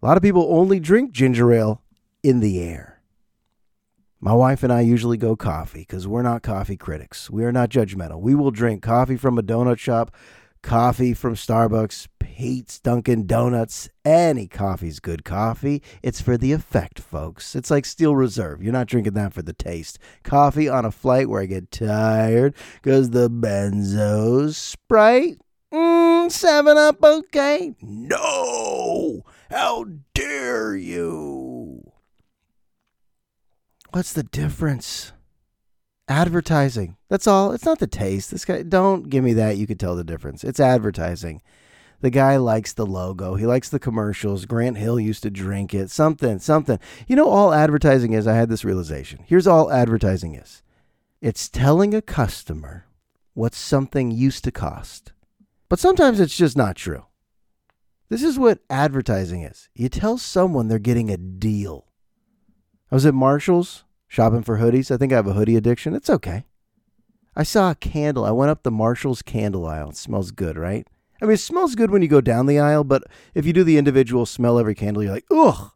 A 0.00 0.06
lot 0.06 0.16
of 0.16 0.22
people 0.22 0.46
only 0.48 0.78
drink 0.78 1.12
ginger 1.12 1.52
ale 1.52 1.82
in 2.22 2.40
the 2.40 2.60
air. 2.60 2.97
My 4.20 4.32
wife 4.32 4.64
and 4.64 4.72
I 4.72 4.80
usually 4.80 5.16
go 5.16 5.36
coffee 5.36 5.80
because 5.80 6.08
we're 6.08 6.22
not 6.22 6.42
coffee 6.42 6.76
critics. 6.76 7.30
We 7.30 7.44
are 7.44 7.52
not 7.52 7.70
judgmental. 7.70 8.20
We 8.20 8.34
will 8.34 8.50
drink 8.50 8.82
coffee 8.82 9.16
from 9.16 9.38
a 9.38 9.44
donut 9.44 9.78
shop, 9.78 10.12
coffee 10.60 11.14
from 11.14 11.36
Starbucks, 11.36 12.08
Pete's, 12.18 12.80
Dunkin' 12.80 13.28
Donuts. 13.28 13.88
Any 14.04 14.48
coffee's 14.48 14.98
good 14.98 15.24
coffee. 15.24 15.84
It's 16.02 16.20
for 16.20 16.36
the 16.36 16.50
effect, 16.50 16.98
folks. 16.98 17.54
It's 17.54 17.70
like 17.70 17.84
Steel 17.84 18.16
Reserve. 18.16 18.60
You're 18.60 18.72
not 18.72 18.88
drinking 18.88 19.14
that 19.14 19.32
for 19.32 19.42
the 19.42 19.52
taste. 19.52 20.00
Coffee 20.24 20.68
on 20.68 20.84
a 20.84 20.90
flight 20.90 21.28
where 21.28 21.42
I 21.42 21.46
get 21.46 21.70
tired 21.70 22.54
because 22.82 23.10
the 23.10 23.30
benzos. 23.30 24.56
Sprite? 24.56 25.38
Mm, 25.72 26.32
7 26.32 26.76
Up, 26.76 27.04
okay? 27.04 27.76
No! 27.80 29.22
How 29.48 29.84
dare 30.12 30.74
you! 30.74 31.37
What's 33.92 34.12
the 34.12 34.22
difference? 34.22 35.12
Advertising. 36.08 36.96
That's 37.08 37.26
all. 37.26 37.52
It's 37.52 37.64
not 37.64 37.78
the 37.78 37.86
taste. 37.86 38.30
This 38.30 38.44
guy, 38.44 38.62
don't 38.62 39.08
give 39.08 39.24
me 39.24 39.32
that. 39.34 39.56
You 39.56 39.66
could 39.66 39.80
tell 39.80 39.96
the 39.96 40.04
difference. 40.04 40.44
It's 40.44 40.60
advertising. 40.60 41.42
The 42.00 42.10
guy 42.10 42.36
likes 42.36 42.72
the 42.72 42.86
logo. 42.86 43.34
He 43.34 43.46
likes 43.46 43.68
the 43.68 43.78
commercials. 43.78 44.44
Grant 44.44 44.76
Hill 44.76 45.00
used 45.00 45.22
to 45.24 45.30
drink 45.30 45.74
it. 45.74 45.90
Something, 45.90 46.38
something. 46.38 46.78
You 47.08 47.16
know, 47.16 47.28
all 47.28 47.52
advertising 47.52 48.12
is, 48.12 48.26
I 48.26 48.36
had 48.36 48.48
this 48.48 48.64
realization. 48.64 49.20
Here's 49.26 49.46
all 49.46 49.72
advertising 49.72 50.34
is 50.34 50.62
it's 51.20 51.48
telling 51.48 51.94
a 51.94 52.02
customer 52.02 52.86
what 53.34 53.54
something 53.54 54.10
used 54.10 54.44
to 54.44 54.52
cost. 54.52 55.12
But 55.68 55.78
sometimes 55.78 56.20
it's 56.20 56.36
just 56.36 56.56
not 56.56 56.76
true. 56.76 57.04
This 58.10 58.22
is 58.22 58.38
what 58.38 58.60
advertising 58.70 59.42
is 59.42 59.68
you 59.74 59.88
tell 59.88 60.18
someone 60.18 60.68
they're 60.68 60.78
getting 60.78 61.10
a 61.10 61.16
deal. 61.16 61.87
I 62.90 62.94
was 62.94 63.06
at 63.06 63.14
Marshall's 63.14 63.84
shopping 64.06 64.42
for 64.42 64.58
hoodies. 64.58 64.90
I 64.90 64.96
think 64.96 65.12
I 65.12 65.16
have 65.16 65.26
a 65.26 65.34
hoodie 65.34 65.56
addiction. 65.56 65.94
It's 65.94 66.10
okay. 66.10 66.44
I 67.36 67.42
saw 67.42 67.70
a 67.70 67.76
candle. 67.76 68.24
I 68.24 68.30
went 68.30 68.50
up 68.50 68.62
the 68.62 68.70
Marshall's 68.70 69.22
candle 69.22 69.66
aisle. 69.66 69.90
It 69.90 69.96
smells 69.96 70.30
good, 70.30 70.56
right? 70.56 70.86
I 71.20 71.26
mean, 71.26 71.34
it 71.34 71.40
smells 71.40 71.74
good 71.74 71.90
when 71.90 72.02
you 72.02 72.08
go 72.08 72.20
down 72.20 72.46
the 72.46 72.58
aisle, 72.58 72.84
but 72.84 73.04
if 73.34 73.44
you 73.44 73.52
do 73.52 73.64
the 73.64 73.78
individual 73.78 74.24
smell 74.26 74.58
every 74.58 74.74
candle, 74.74 75.02
you're 75.02 75.12
like, 75.12 75.26
ugh, 75.30 75.72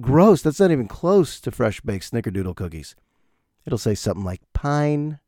gross. 0.00 0.42
That's 0.42 0.60
not 0.60 0.70
even 0.70 0.88
close 0.88 1.40
to 1.40 1.50
fresh 1.50 1.80
baked 1.80 2.10
snickerdoodle 2.10 2.56
cookies. 2.56 2.94
It'll 3.64 3.78
say 3.78 3.94
something 3.94 4.24
like 4.24 4.40
pine, 4.52 5.20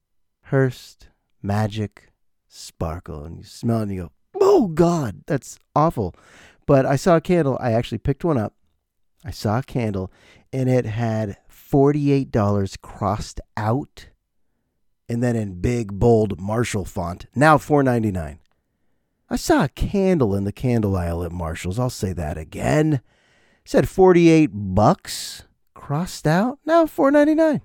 Hearst, 0.48 1.08
magic, 1.42 2.12
sparkle. 2.48 3.24
And 3.24 3.38
you 3.38 3.44
smell 3.44 3.78
it 3.78 3.82
and 3.84 3.92
you 3.92 4.02
go, 4.02 4.12
oh, 4.40 4.66
God, 4.68 5.22
that's 5.26 5.58
awful. 5.74 6.14
But 6.66 6.84
I 6.84 6.96
saw 6.96 7.16
a 7.16 7.20
candle. 7.20 7.56
I 7.60 7.72
actually 7.72 7.98
picked 7.98 8.24
one 8.24 8.38
up. 8.38 8.54
I 9.24 9.30
saw 9.30 9.58
a 9.58 9.62
candle 9.62 10.12
and 10.52 10.68
it 10.68 10.84
had 10.84 11.38
$48 11.50 12.80
crossed 12.82 13.40
out 13.56 14.08
and 15.08 15.22
then 15.22 15.36
in 15.36 15.60
big 15.60 15.98
bold 15.98 16.40
Marshall 16.40 16.84
font, 16.84 17.26
now 17.34 17.58
$4.99. 17.58 18.38
I 19.30 19.36
saw 19.36 19.64
a 19.64 19.68
candle 19.68 20.34
in 20.34 20.44
the 20.44 20.52
candle 20.52 20.96
aisle 20.96 21.24
at 21.24 21.32
Marshall's. 21.32 21.78
I'll 21.78 21.90
say 21.90 22.12
that 22.12 22.38
again. 22.38 22.94
It 22.94 23.70
said 23.70 23.88
48 23.88 24.50
bucks 24.52 25.44
crossed 25.74 26.26
out, 26.26 26.58
now 26.64 26.84
4.99. 26.84 27.60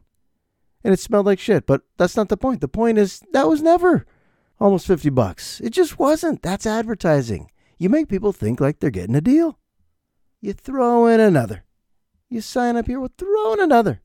And 0.83 0.93
it 0.93 0.99
smelled 0.99 1.25
like 1.25 1.39
shit, 1.39 1.65
but 1.65 1.81
that's 1.97 2.15
not 2.15 2.29
the 2.29 2.37
point. 2.37 2.61
The 2.61 2.67
point 2.67 2.97
is 2.97 3.21
that 3.33 3.47
was 3.47 3.61
never 3.61 4.05
almost 4.59 4.87
50 4.87 5.09
bucks. 5.09 5.59
It 5.59 5.71
just 5.71 5.99
wasn't. 5.99 6.41
That's 6.41 6.65
advertising. 6.65 7.51
You 7.77 7.89
make 7.89 8.07
people 8.07 8.31
think 8.31 8.61
like 8.61 8.79
they're 8.79 8.89
getting 8.89 9.15
a 9.15 9.21
deal. 9.21 9.59
You 10.41 10.53
throw 10.53 11.07
in 11.07 11.19
another. 11.19 11.63
You 12.29 12.41
sign 12.41 12.77
up 12.77 12.87
here, 12.87 12.99
we'll 12.99 13.11
throw 13.17 13.53
in 13.53 13.59
another. 13.59 14.01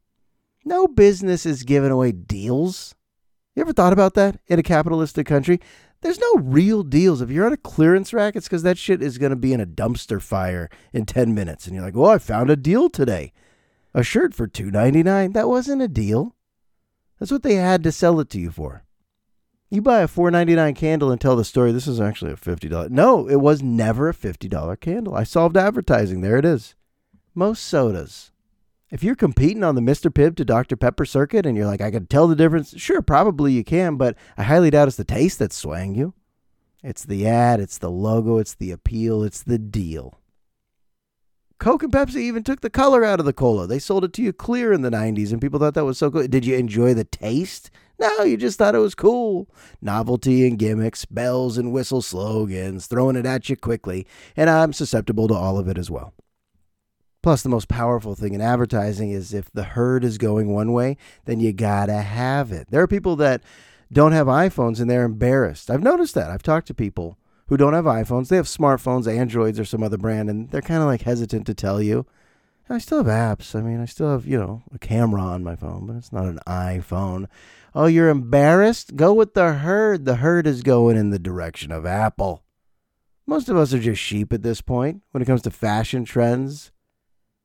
No 0.65 0.89
business 0.89 1.45
is 1.45 1.63
giving 1.63 1.91
away 1.91 2.13
deals. 2.13 2.95
You 3.55 3.61
ever 3.61 3.73
thought 3.73 3.93
about 3.93 4.15
that 4.15 4.41
in 4.47 4.59
a 4.59 4.63
capitalistic 4.63 5.27
country? 5.27 5.61
There's 6.01 6.19
no 6.19 6.35
real 6.37 6.83
deals. 6.83 7.21
If 7.21 7.31
you're 7.31 7.47
on 7.47 7.53
a 7.53 7.59
clearance 7.59 8.13
rack, 8.13 8.35
it's 8.35 8.47
because 8.47 8.63
that 8.63 8.79
shit 8.79 9.03
is 9.03 9.19
going 9.19 9.31
to 9.31 9.37
be 9.37 9.53
in 9.53 9.61
a 9.61 9.67
dumpster 9.67 10.21
fire 10.21 10.69
in 10.93 11.07
10 11.07 11.35
minutes. 11.35 11.67
And 11.67 11.75
you're 11.75 11.85
like, 11.85 11.95
well, 11.95 12.11
I 12.11 12.19
found 12.19 12.51
a 12.51 12.57
deal 12.57 12.91
today. 12.91 13.33
A 13.95 14.03
shirt 14.03 14.35
for 14.35 14.49
$2.99. 14.49 15.33
That 15.35 15.49
wasn't 15.49 15.83
a 15.83 15.89
deal. 15.89 16.35
That's 17.19 17.31
what 17.31 17.43
they 17.43 17.55
had 17.55 17.83
to 17.85 17.93
sell 17.93 18.19
it 18.21 18.29
to 18.31 18.41
you 18.41 18.51
for. 18.51 18.85
You 19.75 19.83
buy 19.83 20.03
a 20.03 20.09
$4.99 20.09 20.77
candle 20.77 21.11
and 21.11 21.21
tell 21.21 21.35
the 21.35 21.45
story, 21.45 21.73
this 21.73 21.89
is 21.89 22.01
actually 22.01 22.31
a 22.31 22.37
$50. 22.37 22.91
No, 22.91 23.29
it 23.29 23.41
was 23.41 23.61
never 23.61 24.09
a 24.09 24.15
$50 24.15 24.79
candle. 24.79 25.17
I 25.17 25.25
solved 25.25 25.57
advertising. 25.57 26.21
There 26.21 26.37
it 26.37 26.45
is 26.45 26.77
most 27.35 27.65
sodas. 27.65 28.31
If 28.93 29.03
you're 29.03 29.17
competing 29.17 29.65
on 29.65 29.75
the 29.75 29.81
Mr. 29.81 30.13
Pibb 30.13 30.37
to 30.37 30.45
Dr. 30.45 30.77
Pepper 30.77 31.05
circuit 31.05 31.45
and 31.45 31.57
you're 31.57 31.67
like, 31.67 31.81
I 31.81 31.91
can 31.91 32.07
tell 32.07 32.29
the 32.29 32.37
difference, 32.37 32.79
sure, 32.81 33.03
probably 33.03 33.53
you 33.53 33.65
can, 33.65 33.97
but 33.97 34.17
I 34.37 34.45
highly 34.45 34.71
doubt 34.71 34.87
it's 34.87 34.97
the 34.97 35.03
taste 35.03 35.41
that's 35.41 35.57
swaying 35.57 35.97
you. 35.97 36.15
It's 36.85 37.05
the 37.05 37.27
ad, 37.27 37.59
it's 37.59 37.79
the 37.79 37.91
logo, 37.91 38.39
it's 38.39 38.55
the 38.55 38.71
appeal, 38.71 39.25
it's 39.25 39.43
the 39.43 39.59
deal. 39.59 40.21
Coke 41.59 41.83
and 41.83 41.93
Pepsi 41.93 42.17
even 42.17 42.45
took 42.45 42.61
the 42.61 42.71
color 42.71 43.05
out 43.05 43.19
of 43.19 43.27
the 43.27 43.33
cola. 43.33 43.67
They 43.67 43.81
sold 43.81 44.05
it 44.05 44.13
to 44.13 44.23
you 44.23 44.33
clear 44.33 44.73
in 44.73 44.83
the 44.83 44.91
90s, 44.91 45.33
and 45.33 45.41
people 45.41 45.59
thought 45.59 45.75
that 45.75 45.85
was 45.85 45.99
so 45.99 46.13
cool. 46.13 46.29
Did 46.29 46.45
you 46.45 46.57
enjoy 46.57 46.95
the 46.95 47.05
taste? 47.05 47.71
No, 47.99 48.23
you 48.23 48.37
just 48.37 48.59
thought 48.59 48.75
it 48.75 48.79
was 48.79 48.95
cool. 48.95 49.49
Novelty 49.81 50.47
and 50.47 50.59
gimmicks, 50.59 51.05
bells 51.05 51.57
and 51.57 51.73
whistle 51.73 52.03
slogans, 52.03 52.87
throwing 52.87 53.17
it 53.17 53.27
at 53.27 53.49
you 53.49 53.57
quickly, 53.57 54.07
and 54.37 54.51
I'm 54.51 54.73
susceptible 54.73 55.29
to 55.29 55.35
all 55.35 55.59
of 55.59 55.69
it 55.69 55.79
as 55.79 55.91
well. 55.91 56.13
Plus, 57.23 57.43
the 57.43 57.49
most 57.49 57.69
powerful 57.69 58.15
thing 58.15 58.35
in 58.35 58.41
advertising 58.41 59.11
is 59.11 59.33
if 59.33 59.51
the 59.51 59.63
herd 59.63 60.05
is 60.05 60.19
going 60.19 60.53
one 60.53 60.73
way, 60.73 60.97
then 61.25 61.41
you 61.41 61.53
gotta 61.53 62.03
have 62.03 62.53
it. 62.53 62.67
There 62.71 62.83
are 62.83 62.87
people 62.87 63.17
that 63.17 63.43
don't 63.91 64.13
have 64.13 64.27
iPhones 64.27 64.81
and 64.81 64.91
they're 64.91 65.05
embarrassed. 65.05 65.71
I've 65.71 65.83
noticed 65.83 66.15
that. 66.17 66.31
I've 66.31 66.43
talked 66.43 66.67
to 66.67 66.75
people 66.75 67.17
who 67.47 67.57
don't 67.57 67.73
have 67.73 67.85
iPhones. 67.85 68.29
They 68.29 68.37
have 68.37 68.47
smartphones, 68.47 69.07
Androids, 69.07 69.59
or 69.59 69.65
some 69.65 69.83
other 69.83 69.97
brand, 69.97 70.29
and 70.29 70.51
they're 70.51 70.61
kind 70.61 70.83
of 70.83 70.87
like 70.87 71.03
hesitant 71.03 71.47
to 71.47 71.55
tell 71.55 71.81
you. 71.81 72.07
I 72.69 72.79
still 72.79 73.05
have 73.05 73.39
apps. 73.39 73.55
I 73.55 73.61
mean, 73.61 73.81
I 73.81 73.85
still 73.85 74.11
have, 74.11 74.27
you 74.27 74.39
know, 74.39 74.63
a 74.75 74.79
camera 74.79 75.21
on 75.21 75.45
my 75.45 75.55
phone, 75.55 75.87
but 75.87 75.97
it's 75.97 76.13
not 76.13 76.25
an 76.25 76.41
iPhone. 76.47 77.27
Oh, 77.77 77.87
you're 77.87 78.09
embarrassed? 78.09 78.95
Go 78.95 79.13
with 79.13 79.35
the 79.35 79.55
herd. 79.55 80.05
The 80.05 80.17
herd 80.17 80.47
is 80.47 80.63
going 80.63 80.97
in 80.97 81.11
the 81.11 81.19
direction 81.19 81.73
of 81.73 81.85
Apple. 81.85 82.45
Most 83.27 83.49
of 83.49 83.57
us 83.57 83.75
are 83.75 83.81
just 83.81 84.01
sheep 84.01 84.33
at 84.33 84.43
this 84.43 84.61
point 84.61 85.03
when 85.11 85.23
it 85.23 85.27
comes 85.27 85.43
to 85.43 85.51
fashion 85.51 86.05
trends. 86.05 86.71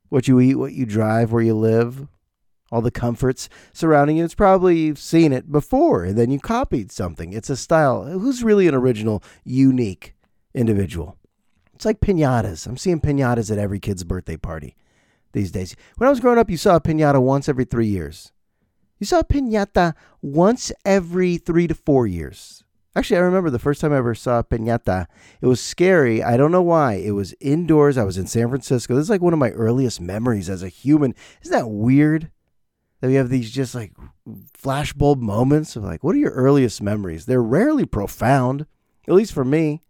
What 0.09 0.27
you 0.27 0.39
eat, 0.39 0.55
what 0.55 0.73
you 0.73 0.85
drive, 0.85 1.31
where 1.31 1.41
you 1.41 1.55
live, 1.55 2.07
all 2.71 2.81
the 2.81 2.91
comforts 2.91 3.49
surrounding 3.73 4.17
you. 4.17 4.25
It's 4.25 4.35
probably 4.35 4.77
you've 4.77 4.99
seen 4.99 5.33
it 5.33 5.51
before 5.51 6.03
and 6.03 6.15
then 6.15 6.29
you 6.29 6.39
copied 6.39 6.91
something. 6.91 7.33
It's 7.33 7.49
a 7.49 7.57
style. 7.57 8.03
Who's 8.05 8.43
really 8.43 8.67
an 8.67 8.75
original, 8.75 9.23
unique 9.43 10.15
individual? 10.53 11.17
It's 11.73 11.85
like 11.85 12.01
pinatas. 12.01 12.67
I'm 12.67 12.77
seeing 12.77 13.01
pinatas 13.01 13.51
at 13.51 13.57
every 13.57 13.79
kid's 13.79 14.03
birthday 14.03 14.37
party 14.37 14.75
these 15.31 15.51
days. 15.51 15.75
When 15.97 16.07
I 16.07 16.11
was 16.11 16.19
growing 16.19 16.37
up, 16.37 16.51
you 16.51 16.57
saw 16.57 16.75
a 16.75 16.81
pinata 16.81 17.19
once 17.19 17.49
every 17.49 17.65
three 17.65 17.87
years. 17.87 18.31
You 18.99 19.05
saw 19.05 19.19
a 19.19 19.23
pinata 19.23 19.93
once 20.21 20.71
every 20.83 21.37
three 21.37 21.67
to 21.67 21.75
four 21.75 22.05
years. 22.05 22.63
Actually, 22.95 23.17
I 23.17 23.21
remember 23.21 23.49
the 23.49 23.59
first 23.59 23.79
time 23.79 23.93
I 23.93 23.97
ever 23.97 24.13
saw 24.13 24.39
a 24.39 24.43
pinata. 24.43 25.05
It 25.41 25.45
was 25.45 25.61
scary. 25.61 26.21
I 26.21 26.35
don't 26.35 26.51
know 26.51 26.61
why. 26.61 26.95
It 26.95 27.11
was 27.11 27.33
indoors. 27.39 27.97
I 27.97 28.03
was 28.03 28.17
in 28.17 28.27
San 28.27 28.49
Francisco. 28.49 28.95
This 28.95 29.03
is 29.03 29.09
like 29.09 29.21
one 29.21 29.31
of 29.31 29.39
my 29.39 29.51
earliest 29.51 30.01
memories 30.01 30.49
as 30.49 30.63
a 30.63 30.69
human. 30.69 31.15
Isn't 31.41 31.57
that 31.57 31.69
weird? 31.69 32.31
That 32.99 33.07
we 33.07 33.13
have 33.13 33.29
these 33.29 33.51
just 33.51 33.73
like 33.73 33.93
flashbulb 34.61 35.19
moments 35.21 35.77
of 35.77 35.85
like, 35.85 36.03
what 36.03 36.15
are 36.15 36.19
your 36.19 36.31
earliest 36.31 36.81
memories? 36.81 37.25
They're 37.25 37.41
rarely 37.41 37.85
profound, 37.85 38.65
at 39.07 39.13
least 39.13 39.31
for 39.31 39.45
me. 39.45 39.81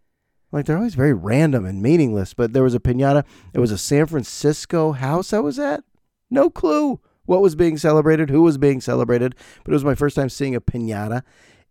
Like 0.52 0.66
they're 0.66 0.78
always 0.78 0.94
very 0.94 1.14
random 1.14 1.66
and 1.66 1.82
meaningless. 1.82 2.36
But 2.36 2.54
there 2.54 2.64
was 2.64 2.76
a 2.76 2.80
pinata. 2.80 3.26
It 3.54 3.60
was 3.60 3.72
a 3.72 3.78
San 3.80 4.06
Francisco 4.06 4.92
house 4.92 5.34
I 5.34 5.40
was 5.40 5.58
at. 5.58 5.84
No 6.30 6.52
clue 6.52 7.00
what 7.30 7.42
was 7.42 7.56
being 7.56 7.78
celebrated, 7.78 8.32
who 8.32 8.42
was 8.42 8.58
being 8.58 8.82
celebrated. 8.82 9.36
But 9.64 9.72
it 9.72 9.76
was 9.76 9.86
my 9.86 9.94
first 9.94 10.16
time 10.16 10.30
seeing 10.30 10.56
a 10.56 10.62
pinata. 10.62 11.22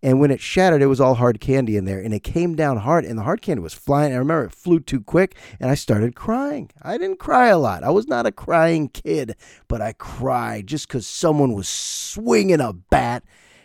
And 0.00 0.20
when 0.20 0.30
it 0.30 0.40
shattered, 0.40 0.80
it 0.80 0.86
was 0.86 1.00
all 1.00 1.14
hard 1.14 1.40
candy 1.40 1.76
in 1.76 1.84
there. 1.84 2.00
And 2.00 2.14
it 2.14 2.22
came 2.22 2.54
down 2.54 2.76
hard, 2.76 3.04
and 3.04 3.18
the 3.18 3.24
hard 3.24 3.42
candy 3.42 3.60
was 3.60 3.74
flying. 3.74 4.12
I 4.12 4.18
remember 4.18 4.44
it 4.44 4.52
flew 4.52 4.78
too 4.78 5.00
quick, 5.00 5.36
and 5.58 5.68
I 5.68 5.74
started 5.74 6.14
crying. 6.14 6.70
I 6.80 6.96
didn't 6.96 7.18
cry 7.18 7.48
a 7.48 7.58
lot. 7.58 7.82
I 7.82 7.90
was 7.90 8.06
not 8.06 8.24
a 8.24 8.30
crying 8.30 8.88
kid, 8.88 9.34
but 9.66 9.80
I 9.80 9.94
cried 9.94 10.68
just 10.68 10.86
because 10.86 11.08
someone 11.08 11.54
was 11.54 11.68
swinging 11.68 12.60
a 12.60 12.72
bat 12.72 13.24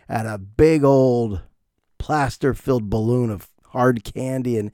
at 0.09 0.25
a 0.25 0.39
big 0.39 0.83
old 0.83 1.43
plaster 1.99 2.55
filled 2.55 2.89
balloon 2.89 3.29
of 3.29 3.49
hard 3.67 4.03
candy. 4.03 4.57
And 4.57 4.71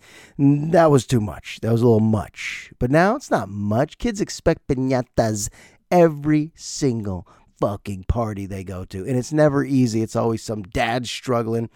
that 0.73 0.89
was 0.89 1.05
too 1.05 1.19
much. 1.19 1.59
That 1.61 1.73
was 1.73 1.81
a 1.81 1.85
little 1.85 1.99
much. 1.99 2.71
But 2.79 2.91
now 2.91 3.17
it's 3.17 3.29
not 3.29 3.49
much. 3.49 3.97
Kids 3.97 4.21
expect 4.21 4.67
pinatas 4.69 5.49
every 5.91 6.51
single 6.55 7.27
fucking 7.59 8.05
party 8.05 8.45
they 8.45 8.63
go 8.63 8.85
to. 8.85 9.05
And 9.05 9.17
it's 9.17 9.33
never 9.33 9.63
easy. 9.63 10.01
It's 10.01 10.15
always 10.15 10.43
some 10.43 10.63
dad 10.63 11.07
struggling 11.07 11.69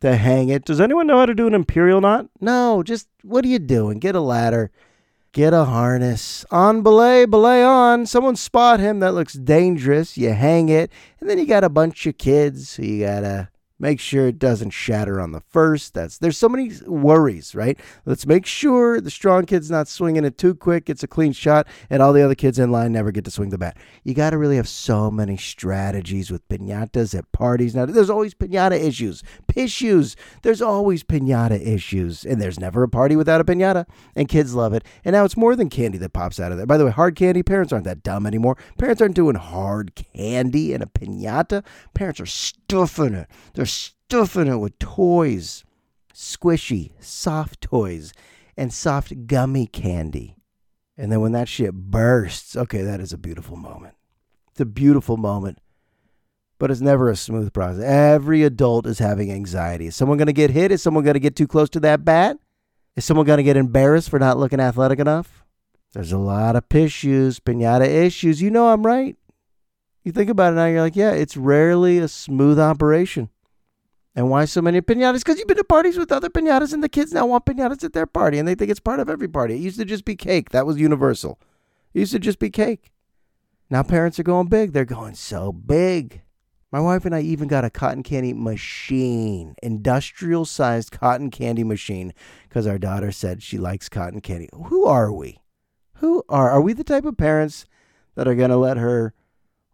to 0.00 0.16
hang 0.16 0.48
it. 0.48 0.64
Does 0.64 0.80
anyone 0.80 1.06
know 1.06 1.18
how 1.18 1.26
to 1.26 1.34
do 1.34 1.46
an 1.46 1.54
imperial 1.54 2.00
knot? 2.00 2.26
No, 2.40 2.82
just 2.82 3.08
what 3.22 3.44
are 3.44 3.48
you 3.48 3.58
doing? 3.58 3.98
Get 3.98 4.14
a 4.14 4.20
ladder, 4.20 4.70
get 5.32 5.52
a 5.52 5.64
harness. 5.64 6.44
On 6.50 6.82
belay, 6.82 7.26
belay 7.26 7.62
on. 7.62 8.06
Someone 8.06 8.36
spot 8.36 8.80
him. 8.80 9.00
That 9.00 9.14
looks 9.14 9.34
dangerous. 9.34 10.16
You 10.16 10.32
hang 10.32 10.68
it. 10.68 10.90
And 11.20 11.28
then 11.28 11.38
you 11.38 11.46
got 11.46 11.64
a 11.64 11.68
bunch 11.68 12.06
of 12.06 12.18
kids. 12.18 12.68
So 12.70 12.82
you 12.82 13.04
got 13.04 13.20
to 13.20 13.48
Make 13.78 14.00
sure 14.00 14.26
it 14.26 14.38
doesn't 14.38 14.70
shatter 14.70 15.20
on 15.20 15.32
the 15.32 15.40
first. 15.40 15.92
That's 15.92 16.16
there's 16.16 16.38
so 16.38 16.48
many 16.48 16.72
worries, 16.86 17.54
right? 17.54 17.78
Let's 18.06 18.26
make 18.26 18.46
sure 18.46 19.00
the 19.00 19.10
strong 19.10 19.44
kid's 19.44 19.70
not 19.70 19.86
swinging 19.86 20.24
it 20.24 20.38
too 20.38 20.54
quick, 20.54 20.88
It's 20.88 21.02
a 21.02 21.08
clean 21.08 21.32
shot, 21.32 21.66
and 21.90 22.02
all 22.02 22.14
the 22.14 22.22
other 22.22 22.34
kids 22.34 22.58
in 22.58 22.72
line 22.72 22.92
never 22.92 23.12
get 23.12 23.24
to 23.26 23.30
swing 23.30 23.50
the 23.50 23.58
bat. 23.58 23.76
You 24.02 24.14
got 24.14 24.30
to 24.30 24.38
really 24.38 24.56
have 24.56 24.68
so 24.68 25.10
many 25.10 25.36
strategies 25.36 26.30
with 26.30 26.48
pinatas 26.48 27.16
at 27.16 27.30
parties. 27.32 27.74
Now, 27.74 27.84
there's 27.84 28.08
always 28.08 28.34
pinata 28.34 28.80
issues, 28.80 29.22
issues. 29.54 30.16
There's 30.42 30.62
always 30.62 31.04
pinata 31.04 31.60
issues, 31.60 32.24
and 32.24 32.40
there's 32.40 32.58
never 32.58 32.82
a 32.82 32.88
party 32.88 33.16
without 33.16 33.40
a 33.40 33.44
pinata, 33.44 33.86
and 34.14 34.28
kids 34.28 34.54
love 34.54 34.72
it. 34.72 34.84
And 35.04 35.12
now 35.12 35.24
it's 35.24 35.36
more 35.36 35.54
than 35.54 35.68
candy 35.68 35.98
that 35.98 36.12
pops 36.12 36.40
out 36.40 36.50
of 36.50 36.56
there. 36.56 36.66
By 36.66 36.78
the 36.78 36.86
way, 36.86 36.90
hard 36.90 37.16
candy. 37.16 37.42
Parents 37.42 37.72
aren't 37.72 37.84
that 37.84 38.02
dumb 38.02 38.26
anymore. 38.26 38.56
Parents 38.78 39.02
aren't 39.02 39.16
doing 39.16 39.36
hard 39.36 39.94
candy 39.94 40.72
in 40.72 40.82
a 40.82 40.86
pinata. 40.86 41.64
Parents 41.94 42.20
are 42.20 42.26
stuffing 42.66 43.14
it. 43.14 43.28
They're 43.54 43.64
stuffing 43.64 44.48
it 44.48 44.56
with 44.56 44.78
toys, 44.78 45.64
squishy, 46.12 46.92
soft 46.98 47.60
toys, 47.60 48.12
and 48.56 48.72
soft 48.72 49.26
gummy 49.26 49.66
candy. 49.66 50.36
And 50.98 51.12
then 51.12 51.20
when 51.20 51.32
that 51.32 51.48
shit 51.48 51.74
bursts, 51.74 52.56
okay, 52.56 52.82
that 52.82 53.00
is 53.00 53.12
a 53.12 53.18
beautiful 53.18 53.56
moment. 53.56 53.94
It's 54.50 54.60
a 54.60 54.64
beautiful 54.64 55.16
moment, 55.16 55.58
but 56.58 56.70
it's 56.70 56.80
never 56.80 57.10
a 57.10 57.16
smooth 57.16 57.52
process. 57.52 57.84
Every 57.84 58.42
adult 58.42 58.86
is 58.86 58.98
having 58.98 59.30
anxiety. 59.30 59.86
Is 59.86 59.94
someone 59.94 60.18
going 60.18 60.26
to 60.26 60.32
get 60.32 60.50
hit? 60.50 60.72
Is 60.72 60.82
someone 60.82 61.04
going 61.04 61.14
to 61.14 61.20
get 61.20 61.36
too 61.36 61.46
close 61.46 61.68
to 61.70 61.80
that 61.80 62.04
bat? 62.04 62.38
Is 62.96 63.04
someone 63.04 63.26
going 63.26 63.36
to 63.36 63.42
get 63.42 63.58
embarrassed 63.58 64.08
for 64.08 64.18
not 64.18 64.38
looking 64.38 64.58
athletic 64.58 64.98
enough? 64.98 65.44
There's 65.92 66.12
a 66.12 66.18
lot 66.18 66.56
of 66.56 66.64
issues, 66.74 67.38
pinata 67.38 67.86
issues. 67.86 68.42
You 68.42 68.50
know 68.50 68.68
I'm 68.70 68.84
right. 68.84 69.16
You 70.06 70.12
think 70.12 70.30
about 70.30 70.52
it 70.52 70.56
now, 70.56 70.66
you're 70.66 70.82
like, 70.82 70.94
yeah, 70.94 71.10
it's 71.10 71.36
rarely 71.36 71.98
a 71.98 72.06
smooth 72.06 72.60
operation. 72.60 73.28
And 74.14 74.30
why 74.30 74.44
so 74.44 74.62
many 74.62 74.80
pinatas? 74.80 75.18
Because 75.18 75.36
you've 75.36 75.48
been 75.48 75.56
to 75.56 75.64
parties 75.64 75.98
with 75.98 76.12
other 76.12 76.30
pinatas, 76.30 76.72
and 76.72 76.80
the 76.80 76.88
kids 76.88 77.12
now 77.12 77.26
want 77.26 77.44
pinatas 77.44 77.82
at 77.82 77.92
their 77.92 78.06
party, 78.06 78.38
and 78.38 78.46
they 78.46 78.54
think 78.54 78.70
it's 78.70 78.78
part 78.78 79.00
of 79.00 79.10
every 79.10 79.26
party. 79.26 79.54
It 79.54 79.62
used 79.62 79.80
to 79.80 79.84
just 79.84 80.04
be 80.04 80.14
cake. 80.14 80.50
That 80.50 80.64
was 80.64 80.78
universal. 80.78 81.40
It 81.92 81.98
used 81.98 82.12
to 82.12 82.20
just 82.20 82.38
be 82.38 82.50
cake. 82.50 82.92
Now 83.68 83.82
parents 83.82 84.20
are 84.20 84.22
going 84.22 84.46
big. 84.46 84.72
They're 84.72 84.84
going 84.84 85.16
so 85.16 85.50
big. 85.50 86.22
My 86.70 86.78
wife 86.78 87.04
and 87.04 87.12
I 87.12 87.22
even 87.22 87.48
got 87.48 87.64
a 87.64 87.70
cotton 87.70 88.04
candy 88.04 88.32
machine, 88.32 89.56
industrial 89.60 90.44
sized 90.44 90.92
cotton 90.92 91.32
candy 91.32 91.64
machine, 91.64 92.14
because 92.48 92.68
our 92.68 92.78
daughter 92.78 93.10
said 93.10 93.42
she 93.42 93.58
likes 93.58 93.88
cotton 93.88 94.20
candy. 94.20 94.50
Who 94.52 94.86
are 94.86 95.12
we? 95.12 95.40
Who 95.94 96.22
are 96.28 96.48
are 96.48 96.60
we 96.60 96.74
the 96.74 96.84
type 96.84 97.04
of 97.04 97.16
parents 97.16 97.66
that 98.14 98.28
are 98.28 98.36
going 98.36 98.50
to 98.50 98.56
let 98.56 98.76
her 98.76 99.12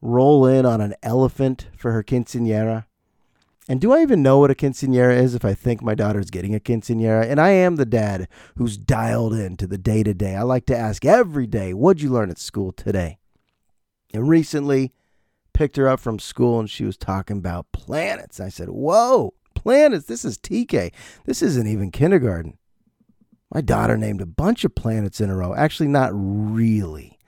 roll 0.02 0.44
in 0.44 0.66
on 0.66 0.80
an 0.80 0.94
elephant 1.02 1.68
for 1.76 1.92
her 1.92 2.02
quinceanera? 2.02 2.84
And 3.68 3.80
do 3.80 3.92
I 3.92 4.02
even 4.02 4.22
know 4.22 4.38
what 4.38 4.50
a 4.50 4.56
quinceanera 4.56 5.16
is 5.16 5.34
if 5.34 5.44
I 5.44 5.54
think 5.54 5.80
my 5.80 5.94
daughter's 5.94 6.30
getting 6.30 6.54
a 6.54 6.60
quinceanera? 6.60 7.30
And 7.30 7.40
I 7.40 7.50
am 7.50 7.76
the 7.76 7.86
dad 7.86 8.28
who's 8.56 8.76
dialed 8.76 9.32
in 9.34 9.56
to 9.58 9.66
the 9.68 9.78
day 9.78 10.02
to 10.02 10.12
day. 10.12 10.34
I 10.34 10.42
like 10.42 10.66
to 10.66 10.76
ask 10.76 11.04
every 11.04 11.46
day, 11.46 11.72
what'd 11.72 12.02
you 12.02 12.10
learn 12.10 12.30
at 12.30 12.38
school 12.38 12.72
today? 12.72 13.18
And 14.12 14.28
recently 14.28 14.92
picked 15.54 15.76
her 15.76 15.88
up 15.88 16.00
from 16.00 16.18
school 16.18 16.58
and 16.58 16.68
she 16.68 16.84
was 16.84 16.96
talking 16.96 17.38
about 17.38 17.70
planets. 17.72 18.40
I 18.40 18.48
said, 18.48 18.68
Whoa, 18.68 19.34
planets, 19.54 20.06
this 20.06 20.24
is 20.24 20.38
TK. 20.38 20.92
This 21.24 21.40
isn't 21.40 21.66
even 21.66 21.90
kindergarten. 21.92 22.58
My 23.54 23.60
daughter 23.60 23.96
named 23.96 24.20
a 24.20 24.26
bunch 24.26 24.64
of 24.64 24.74
planets 24.74 25.20
in 25.20 25.30
a 25.30 25.36
row. 25.36 25.54
Actually, 25.54 25.88
not 25.88 26.10
really. 26.12 27.18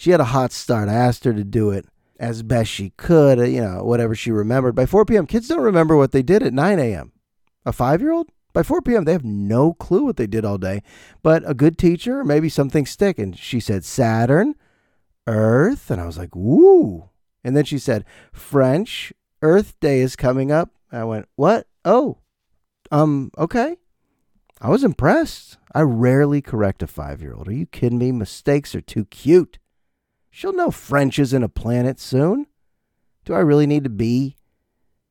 She 0.00 0.12
had 0.12 0.20
a 0.20 0.32
hot 0.32 0.50
start. 0.50 0.88
I 0.88 0.94
asked 0.94 1.24
her 1.24 1.34
to 1.34 1.44
do 1.44 1.72
it 1.72 1.84
as 2.18 2.42
best 2.42 2.70
she 2.70 2.94
could, 2.96 3.38
uh, 3.38 3.42
you 3.42 3.60
know, 3.60 3.84
whatever 3.84 4.14
she 4.14 4.30
remembered. 4.30 4.74
By 4.74 4.86
4 4.86 5.04
p.m., 5.04 5.26
kids 5.26 5.46
don't 5.46 5.60
remember 5.60 5.94
what 5.94 6.12
they 6.12 6.22
did 6.22 6.42
at 6.42 6.54
9 6.54 6.78
a.m. 6.78 7.12
A 7.66 7.72
five 7.74 8.00
year 8.00 8.10
old? 8.10 8.30
By 8.54 8.62
4 8.62 8.80
p.m., 8.80 9.04
they 9.04 9.12
have 9.12 9.26
no 9.26 9.74
clue 9.74 10.04
what 10.04 10.16
they 10.16 10.26
did 10.26 10.42
all 10.42 10.56
day. 10.56 10.82
But 11.22 11.42
a 11.44 11.52
good 11.52 11.76
teacher, 11.76 12.24
maybe 12.24 12.48
something 12.48 12.86
stick. 12.86 13.18
And 13.18 13.36
she 13.36 13.60
said 13.60 13.84
Saturn, 13.84 14.54
Earth. 15.26 15.90
And 15.90 16.00
I 16.00 16.06
was 16.06 16.16
like, 16.16 16.34
woo. 16.34 17.10
And 17.44 17.54
then 17.54 17.66
she 17.66 17.78
said, 17.78 18.06
French, 18.32 19.12
Earth 19.42 19.78
Day 19.80 20.00
is 20.00 20.16
coming 20.16 20.50
up. 20.50 20.70
I 20.90 21.04
went, 21.04 21.28
what? 21.36 21.66
Oh, 21.84 22.16
um, 22.90 23.32
okay. 23.36 23.76
I 24.62 24.70
was 24.70 24.82
impressed. 24.82 25.58
I 25.74 25.82
rarely 25.82 26.40
correct 26.40 26.82
a 26.82 26.86
five 26.86 27.20
year 27.20 27.34
old. 27.34 27.48
Are 27.48 27.52
you 27.52 27.66
kidding 27.66 27.98
me? 27.98 28.12
Mistakes 28.12 28.74
are 28.74 28.80
too 28.80 29.04
cute. 29.04 29.58
She'll 30.30 30.52
know 30.52 30.70
French 30.70 31.18
isn't 31.18 31.42
a 31.42 31.48
planet 31.48 31.98
soon. 31.98 32.46
Do 33.24 33.34
I 33.34 33.40
really 33.40 33.66
need 33.66 33.84
to 33.84 33.90
be 33.90 34.36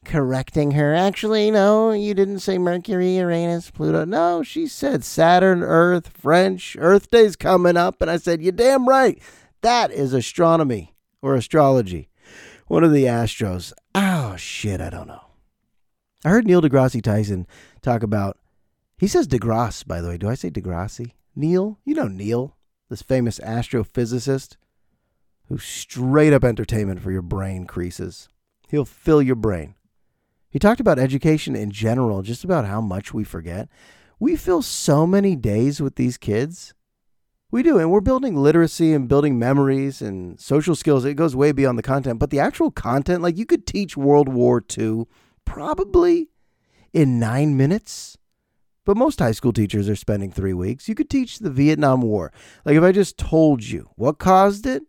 correcting 0.05 0.71
her? 0.71 0.95
Actually, 0.95 1.51
no, 1.51 1.91
you 1.91 2.13
didn't 2.13 2.39
say 2.39 2.57
Mercury, 2.57 3.17
Uranus, 3.17 3.69
Pluto. 3.69 4.05
No, 4.05 4.43
she 4.43 4.65
said 4.65 5.03
Saturn, 5.03 5.61
Earth, 5.61 6.07
French. 6.07 6.75
Earth 6.79 7.11
Day's 7.11 7.35
coming 7.35 7.77
up. 7.77 8.01
And 8.01 8.09
I 8.09 8.17
said, 8.17 8.41
You're 8.41 8.53
damn 8.53 8.87
right. 8.87 9.21
That 9.61 9.91
is 9.91 10.13
astronomy 10.13 10.95
or 11.21 11.35
astrology. 11.35 12.09
One 12.67 12.83
of 12.83 12.93
the 12.93 13.05
astros. 13.05 13.73
Oh, 13.93 14.35
shit, 14.37 14.79
I 14.79 14.89
don't 14.89 15.07
know. 15.07 15.23
I 16.23 16.29
heard 16.29 16.45
Neil 16.45 16.61
deGrasse 16.61 17.01
Tyson 17.01 17.47
talk 17.81 18.03
about, 18.03 18.37
he 18.97 19.07
says 19.07 19.27
DeGrasse, 19.27 19.87
by 19.87 20.01
the 20.01 20.09
way. 20.09 20.17
Do 20.17 20.29
I 20.29 20.35
say 20.35 20.49
DeGrasse? 20.49 21.11
Neil? 21.35 21.79
You 21.85 21.95
know 21.95 22.07
Neil, 22.07 22.57
this 22.89 23.01
famous 23.01 23.39
astrophysicist 23.39 24.57
who's 25.49 25.63
straight 25.63 26.31
up 26.31 26.43
entertainment 26.43 27.01
for 27.01 27.11
your 27.11 27.23
brain 27.23 27.65
creases. 27.65 28.29
He'll 28.69 28.85
fill 28.85 29.21
your 29.21 29.35
brain. 29.35 29.75
He 30.49 30.59
talked 30.59 30.79
about 30.79 30.99
education 30.99 31.55
in 31.55 31.71
general, 31.71 32.21
just 32.21 32.43
about 32.43 32.65
how 32.65 32.81
much 32.81 33.13
we 33.13 33.23
forget. 33.23 33.67
We 34.19 34.35
fill 34.35 34.61
so 34.61 35.05
many 35.05 35.35
days 35.35 35.81
with 35.81 35.95
these 35.95 36.17
kids. 36.17 36.73
We 37.51 37.63
do, 37.63 37.79
and 37.79 37.91
we're 37.91 38.01
building 38.01 38.35
literacy 38.35 38.93
and 38.93 39.07
building 39.07 39.39
memories 39.39 40.03
and 40.03 40.39
social 40.39 40.75
skills. 40.75 41.03
It 41.03 41.15
goes 41.15 41.35
way 41.35 41.51
beyond 41.51 41.79
the 41.79 41.83
content, 41.83 42.19
but 42.19 42.29
the 42.29 42.39
actual 42.39 42.69
content, 42.69 43.23
like 43.23 43.37
you 43.37 43.45
could 43.45 43.65
teach 43.65 43.97
World 43.97 44.29
War 44.29 44.63
II 44.77 45.05
probably 45.45 46.29
in 46.93 47.19
nine 47.19 47.57
minutes. 47.57 48.17
But 48.85 48.97
most 48.97 49.19
high 49.19 49.31
school 49.31 49.53
teachers 49.53 49.89
are 49.89 49.95
spending 49.95 50.31
three 50.31 50.53
weeks. 50.53 50.87
You 50.87 50.95
could 50.95 51.09
teach 51.09 51.39
the 51.39 51.49
Vietnam 51.49 52.01
War. 52.01 52.31
Like 52.65 52.75
if 52.75 52.83
I 52.83 52.91
just 52.91 53.17
told 53.17 53.63
you 53.63 53.89
what 53.95 54.19
caused 54.19 54.65
it, 54.67 54.83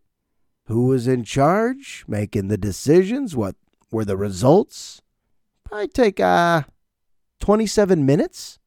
who 0.71 0.87
was 0.87 1.07
in 1.09 1.25
charge, 1.25 2.05
making 2.07 2.49
the 2.49 2.59
decisions, 2.59 3.37
what 3.37 3.57
were 3.91 4.05
the 4.05 4.17
results, 4.17 5.03
probably 5.65 5.89
take 5.89 6.21
uh, 6.21 6.62
27 7.41 8.05
minutes. 8.07 8.59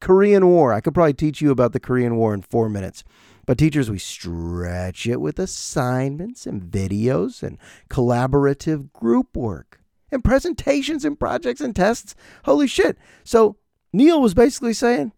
Korean 0.00 0.46
War. 0.46 0.72
I 0.72 0.80
could 0.80 0.94
probably 0.94 1.14
teach 1.14 1.40
you 1.40 1.50
about 1.50 1.72
the 1.72 1.80
Korean 1.80 2.16
War 2.16 2.34
in 2.34 2.42
four 2.42 2.68
minutes. 2.68 3.02
But 3.46 3.58
teachers, 3.58 3.90
we 3.90 3.98
stretch 3.98 5.06
it 5.06 5.20
with 5.20 5.38
assignments 5.38 6.46
and 6.46 6.62
videos 6.62 7.42
and 7.42 7.58
collaborative 7.88 8.92
group 8.92 9.36
work 9.36 9.80
and 10.10 10.22
presentations 10.24 11.04
and 11.04 11.18
projects 11.18 11.60
and 11.60 11.74
tests. 11.74 12.14
Holy 12.44 12.66
shit. 12.66 12.98
So 13.24 13.56
Neil 13.92 14.20
was 14.20 14.34
basically 14.34 14.74
saying 14.74 15.12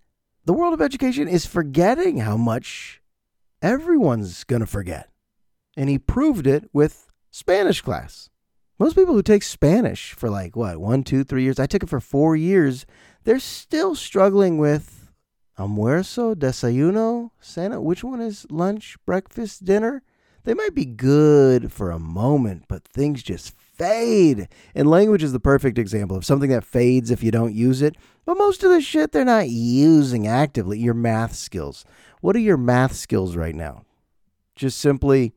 the 0.45 0.53
world 0.53 0.75
of 0.75 0.83
education 0.83 1.27
is 1.27 1.47
forgetting 1.47 2.19
how 2.19 2.37
much 2.37 3.03
everyone's 3.63 4.45
going 4.45 4.61
to 4.61 4.67
forget. 4.67 5.11
And 5.79 5.89
he 5.89 5.97
proved 5.97 6.49
it 6.49 6.69
with 6.73 7.07
Spanish 7.31 7.83
class. 7.83 8.31
Most 8.81 8.97
people 8.97 9.15
who 9.15 9.23
take 9.23 9.45
Spanish 9.45 10.13
for 10.13 10.29
like, 10.29 10.57
what, 10.57 10.79
one, 10.79 11.05
two, 11.05 11.23
three 11.23 11.45
years, 11.45 11.61
I 11.61 11.67
took 11.67 11.85
it 11.85 11.89
for 11.89 12.01
four 12.01 12.35
years, 12.35 12.85
they're 13.23 13.39
still 13.39 13.95
struggling 13.95 14.59
with 14.59 15.09
almuerzo, 15.57 16.35
desayuno, 16.35 17.31
cena. 17.39 17.81
Which 17.81 18.03
one 18.03 18.21
is 18.21 18.45
lunch, 18.51 18.97
breakfast, 19.07 19.65
dinner? 19.65 20.03
They 20.43 20.53
might 20.53 20.75
be 20.75 20.85
good 20.85 21.71
for 21.71 21.93
a 21.93 22.01
moment, 22.01 22.65
but 22.67 22.83
things 22.83 23.23
just 23.23 23.55
fade. 23.57 24.49
And 24.75 24.91
language 24.91 25.23
is 25.23 25.33
the 25.33 25.39
perfect 25.39 25.79
example 25.79 26.17
of 26.17 26.25
something 26.25 26.51
that 26.51 26.65
fades 26.65 27.13
if 27.13 27.23
you 27.23 27.31
don't 27.31 27.55
use 27.55 27.83
it. 27.83 27.95
But 28.27 28.37
most 28.37 28.65
of 28.65 28.73
the 28.73 28.81
shit 28.81 29.13
they're 29.13 29.25
not 29.25 29.49
using 29.49 30.27
actively. 30.27 30.81
Your 30.81 30.95
math 30.95 31.37
skills. 31.37 31.85
What 32.21 32.35
are 32.35 32.41
your 32.41 32.57
math 32.57 32.97
skills 32.97 33.37
right 33.37 33.55
now? 33.55 33.85
Just 34.57 34.79
simply 34.79 35.35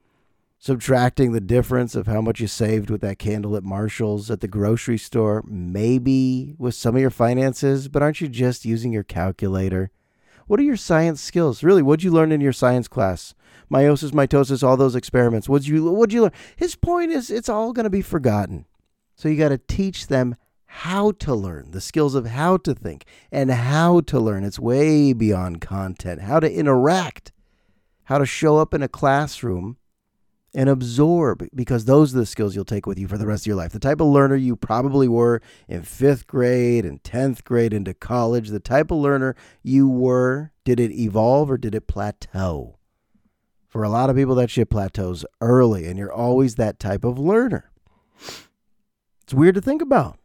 subtracting 0.61 1.31
the 1.31 1.41
difference 1.41 1.95
of 1.95 2.05
how 2.05 2.21
much 2.21 2.39
you 2.39 2.45
saved 2.45 2.91
with 2.91 3.01
that 3.01 3.17
candle 3.17 3.55
at 3.55 3.63
Marshall's 3.63 4.29
at 4.29 4.41
the 4.41 4.47
grocery 4.47 4.97
store, 4.97 5.43
maybe 5.47 6.53
with 6.59 6.75
some 6.75 6.95
of 6.95 7.01
your 7.01 7.09
finances, 7.09 7.87
but 7.87 8.03
aren't 8.03 8.21
you 8.21 8.27
just 8.27 8.63
using 8.63 8.93
your 8.93 9.01
calculator? 9.01 9.89
What 10.45 10.59
are 10.59 10.63
your 10.63 10.77
science 10.77 11.19
skills? 11.19 11.63
Really, 11.63 11.81
what'd 11.81 12.03
you 12.03 12.11
learn 12.11 12.31
in 12.31 12.41
your 12.41 12.53
science 12.53 12.87
class? 12.87 13.33
Meiosis, 13.71 14.11
mitosis, 14.11 14.61
all 14.61 14.77
those 14.77 14.95
experiments. 14.95 15.49
What'd 15.49 15.67
you 15.67 15.91
what'd 15.91 16.13
you 16.13 16.23
learn? 16.23 16.31
His 16.55 16.75
point 16.75 17.11
is 17.11 17.31
it's 17.31 17.49
all 17.49 17.73
gonna 17.73 17.89
be 17.89 18.03
forgotten. 18.03 18.65
So 19.15 19.29
you 19.29 19.37
gotta 19.37 19.57
teach 19.57 20.07
them 20.07 20.35
how 20.65 21.11
to 21.13 21.33
learn, 21.33 21.71
the 21.71 21.81
skills 21.81 22.13
of 22.13 22.27
how 22.27 22.57
to 22.57 22.75
think 22.75 23.05
and 23.31 23.49
how 23.49 24.01
to 24.01 24.19
learn. 24.19 24.43
It's 24.43 24.59
way 24.59 25.13
beyond 25.13 25.59
content, 25.59 26.21
how 26.21 26.39
to 26.39 26.51
interact, 26.51 27.31
how 28.03 28.19
to 28.19 28.27
show 28.27 28.57
up 28.57 28.75
in 28.75 28.83
a 28.83 28.87
classroom 28.87 29.77
and 30.53 30.69
absorb 30.69 31.47
because 31.55 31.85
those 31.85 32.13
are 32.13 32.19
the 32.19 32.25
skills 32.25 32.55
you'll 32.55 32.65
take 32.65 32.85
with 32.85 32.99
you 32.99 33.07
for 33.07 33.17
the 33.17 33.27
rest 33.27 33.43
of 33.43 33.47
your 33.47 33.55
life. 33.55 33.71
The 33.71 33.79
type 33.79 34.01
of 34.01 34.07
learner 34.07 34.35
you 34.35 34.55
probably 34.55 35.07
were 35.07 35.41
in 35.67 35.83
fifth 35.83 36.27
grade 36.27 36.85
and 36.85 37.01
10th 37.03 37.43
grade 37.43 37.73
into 37.73 37.93
college, 37.93 38.49
the 38.49 38.59
type 38.59 38.91
of 38.91 38.97
learner 38.97 39.35
you 39.63 39.87
were, 39.87 40.51
did 40.63 40.79
it 40.79 40.91
evolve 40.91 41.49
or 41.49 41.57
did 41.57 41.75
it 41.75 41.87
plateau? 41.87 42.77
For 43.67 43.83
a 43.83 43.89
lot 43.89 44.09
of 44.09 44.17
people, 44.17 44.35
that 44.35 44.49
shit 44.49 44.69
plateaus 44.69 45.25
early, 45.39 45.87
and 45.87 45.97
you're 45.97 46.11
always 46.11 46.55
that 46.55 46.77
type 46.77 47.05
of 47.05 47.17
learner. 47.17 47.71
It's 49.23 49.33
weird 49.33 49.55
to 49.55 49.61
think 49.61 49.81
about 49.81 50.19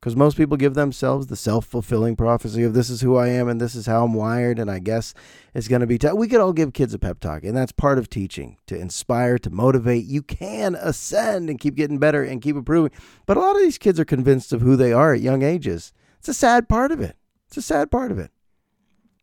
because 0.00 0.16
most 0.16 0.36
people 0.36 0.56
give 0.56 0.74
themselves 0.74 1.26
the 1.26 1.36
self-fulfilling 1.36 2.16
prophecy 2.16 2.62
of 2.62 2.72
this 2.72 2.88
is 2.88 3.02
who 3.02 3.16
I 3.16 3.28
am 3.28 3.48
and 3.48 3.60
this 3.60 3.74
is 3.74 3.84
how 3.84 4.04
I'm 4.04 4.14
wired 4.14 4.58
and 4.58 4.70
I 4.70 4.78
guess 4.78 5.12
it's 5.52 5.68
going 5.68 5.80
to 5.80 5.86
be 5.86 5.98
t- 5.98 6.10
we 6.12 6.26
could 6.26 6.40
all 6.40 6.54
give 6.54 6.72
kids 6.72 6.94
a 6.94 6.98
pep 6.98 7.20
talk 7.20 7.44
and 7.44 7.54
that's 7.54 7.72
part 7.72 7.98
of 7.98 8.08
teaching 8.08 8.56
to 8.66 8.78
inspire 8.78 9.38
to 9.38 9.50
motivate. 9.50 10.06
You 10.06 10.22
can 10.22 10.74
ascend 10.74 11.50
and 11.50 11.60
keep 11.60 11.74
getting 11.74 11.98
better 11.98 12.24
and 12.24 12.40
keep 12.40 12.56
improving 12.56 12.92
but 13.26 13.36
a 13.36 13.40
lot 13.40 13.56
of 13.56 13.62
these 13.62 13.78
kids 13.78 14.00
are 14.00 14.06
convinced 14.06 14.52
of 14.52 14.62
who 14.62 14.74
they 14.74 14.92
are 14.92 15.12
at 15.12 15.20
young 15.20 15.42
ages. 15.42 15.92
It's 16.18 16.28
a 16.28 16.34
sad 16.34 16.68
part 16.68 16.92
of 16.92 17.00
it. 17.00 17.16
It's 17.48 17.58
a 17.58 17.62
sad 17.62 17.90
part 17.90 18.10
of 18.10 18.18
it. 18.18 18.30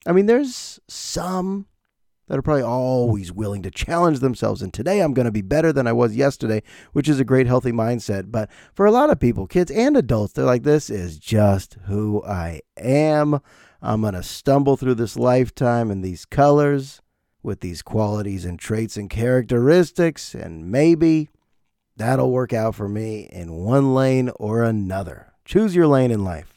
I 0.05 0.11
mean 0.11 0.27
there's 0.27 0.79
some 0.87 1.65
that 2.27 2.37
are 2.37 2.41
probably 2.41 2.63
always 2.63 3.31
willing 3.31 3.63
to 3.63 3.71
challenge 3.71 4.19
themselves. 4.19 4.61
And 4.61 4.73
today 4.73 4.99
I'm 4.99 5.13
going 5.13 5.25
to 5.25 5.31
be 5.31 5.41
better 5.41 5.73
than 5.73 5.87
I 5.87 5.93
was 5.93 6.15
yesterday, 6.15 6.61
which 6.93 7.09
is 7.09 7.19
a 7.19 7.25
great, 7.25 7.47
healthy 7.47 7.71
mindset. 7.71 8.31
But 8.31 8.49
for 8.73 8.85
a 8.85 8.91
lot 8.91 9.09
of 9.09 9.19
people, 9.19 9.47
kids 9.47 9.71
and 9.71 9.97
adults, 9.97 10.33
they're 10.33 10.45
like, 10.45 10.63
this 10.63 10.89
is 10.89 11.17
just 11.17 11.77
who 11.85 12.23
I 12.23 12.61
am. 12.77 13.39
I'm 13.81 14.01
going 14.01 14.13
to 14.13 14.23
stumble 14.23 14.77
through 14.77 14.95
this 14.95 15.15
lifetime 15.15 15.91
in 15.91 16.01
these 16.01 16.25
colors 16.25 17.01
with 17.43 17.61
these 17.61 17.81
qualities 17.81 18.43
and 18.43 18.59
traits 18.59 18.97
and 18.97 19.09
characteristics. 19.09 20.33
And 20.33 20.69
maybe 20.69 21.29
that'll 21.95 22.31
work 22.31 22.53
out 22.53 22.75
for 22.75 22.89
me 22.89 23.29
in 23.31 23.53
one 23.53 23.93
lane 23.93 24.29
or 24.35 24.63
another. 24.63 25.33
Choose 25.45 25.75
your 25.75 25.87
lane 25.87 26.11
in 26.11 26.23
life. 26.25 26.56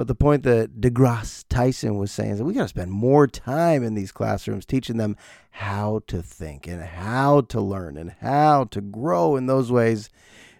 But 0.00 0.06
the 0.06 0.14
point 0.14 0.44
that 0.44 0.80
DeGrasse 0.80 1.44
Tyson 1.50 1.98
was 1.98 2.10
saying 2.10 2.30
is 2.30 2.38
that 2.38 2.46
we 2.46 2.54
got 2.54 2.62
to 2.62 2.68
spend 2.68 2.90
more 2.90 3.26
time 3.26 3.84
in 3.84 3.92
these 3.92 4.12
classrooms 4.12 4.64
teaching 4.64 4.96
them 4.96 5.14
how 5.50 6.00
to 6.06 6.22
think 6.22 6.66
and 6.66 6.82
how 6.82 7.42
to 7.42 7.60
learn 7.60 7.98
and 7.98 8.12
how 8.22 8.64
to 8.70 8.80
grow 8.80 9.36
in 9.36 9.44
those 9.44 9.70
ways 9.70 10.08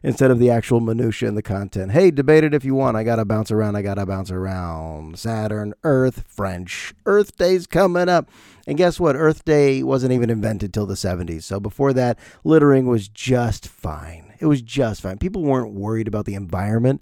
instead 0.03 0.31
of 0.31 0.41
the 0.41 0.51
actual 0.51 0.79
minutia 0.81 1.27
and 1.27 1.39
the 1.39 1.43
content. 1.43 1.93
Hey, 1.93 2.11
debate 2.11 2.45
it 2.45 2.53
if 2.53 2.67
you 2.67 2.75
want. 2.75 2.99
I 2.99 3.03
got 3.03 3.17
to 3.17 3.25
bounce 3.25 3.51
around. 3.51 3.77
I 3.77 3.81
got 3.81 3.95
to 3.95 4.05
bounce 4.05 4.31
around. 4.31 5.19
Saturn, 5.19 5.73
Earth, 5.85 6.25
French. 6.29 6.93
Earth 7.07 7.35
Day's 7.39 7.67
coming 7.67 8.11
up. 8.11 8.29
And 8.67 8.77
guess 8.77 9.01
what? 9.01 9.17
Earth 9.17 9.47
Day 9.47 9.83
wasn't 9.83 10.13
even 10.13 10.29
invented 10.29 10.75
till 10.75 10.85
the 10.85 10.97
70s. 10.97 11.45
So 11.45 11.59
before 11.59 11.95
that, 11.95 12.19
littering 12.45 12.89
was 12.89 13.09
just 13.09 13.67
fine. 13.67 14.35
It 14.39 14.45
was 14.45 14.61
just 14.61 15.01
fine. 15.01 15.17
People 15.17 15.45
weren't 15.45 15.73
worried 15.73 16.09
about 16.09 16.27
the 16.27 16.35
environment 16.35 17.01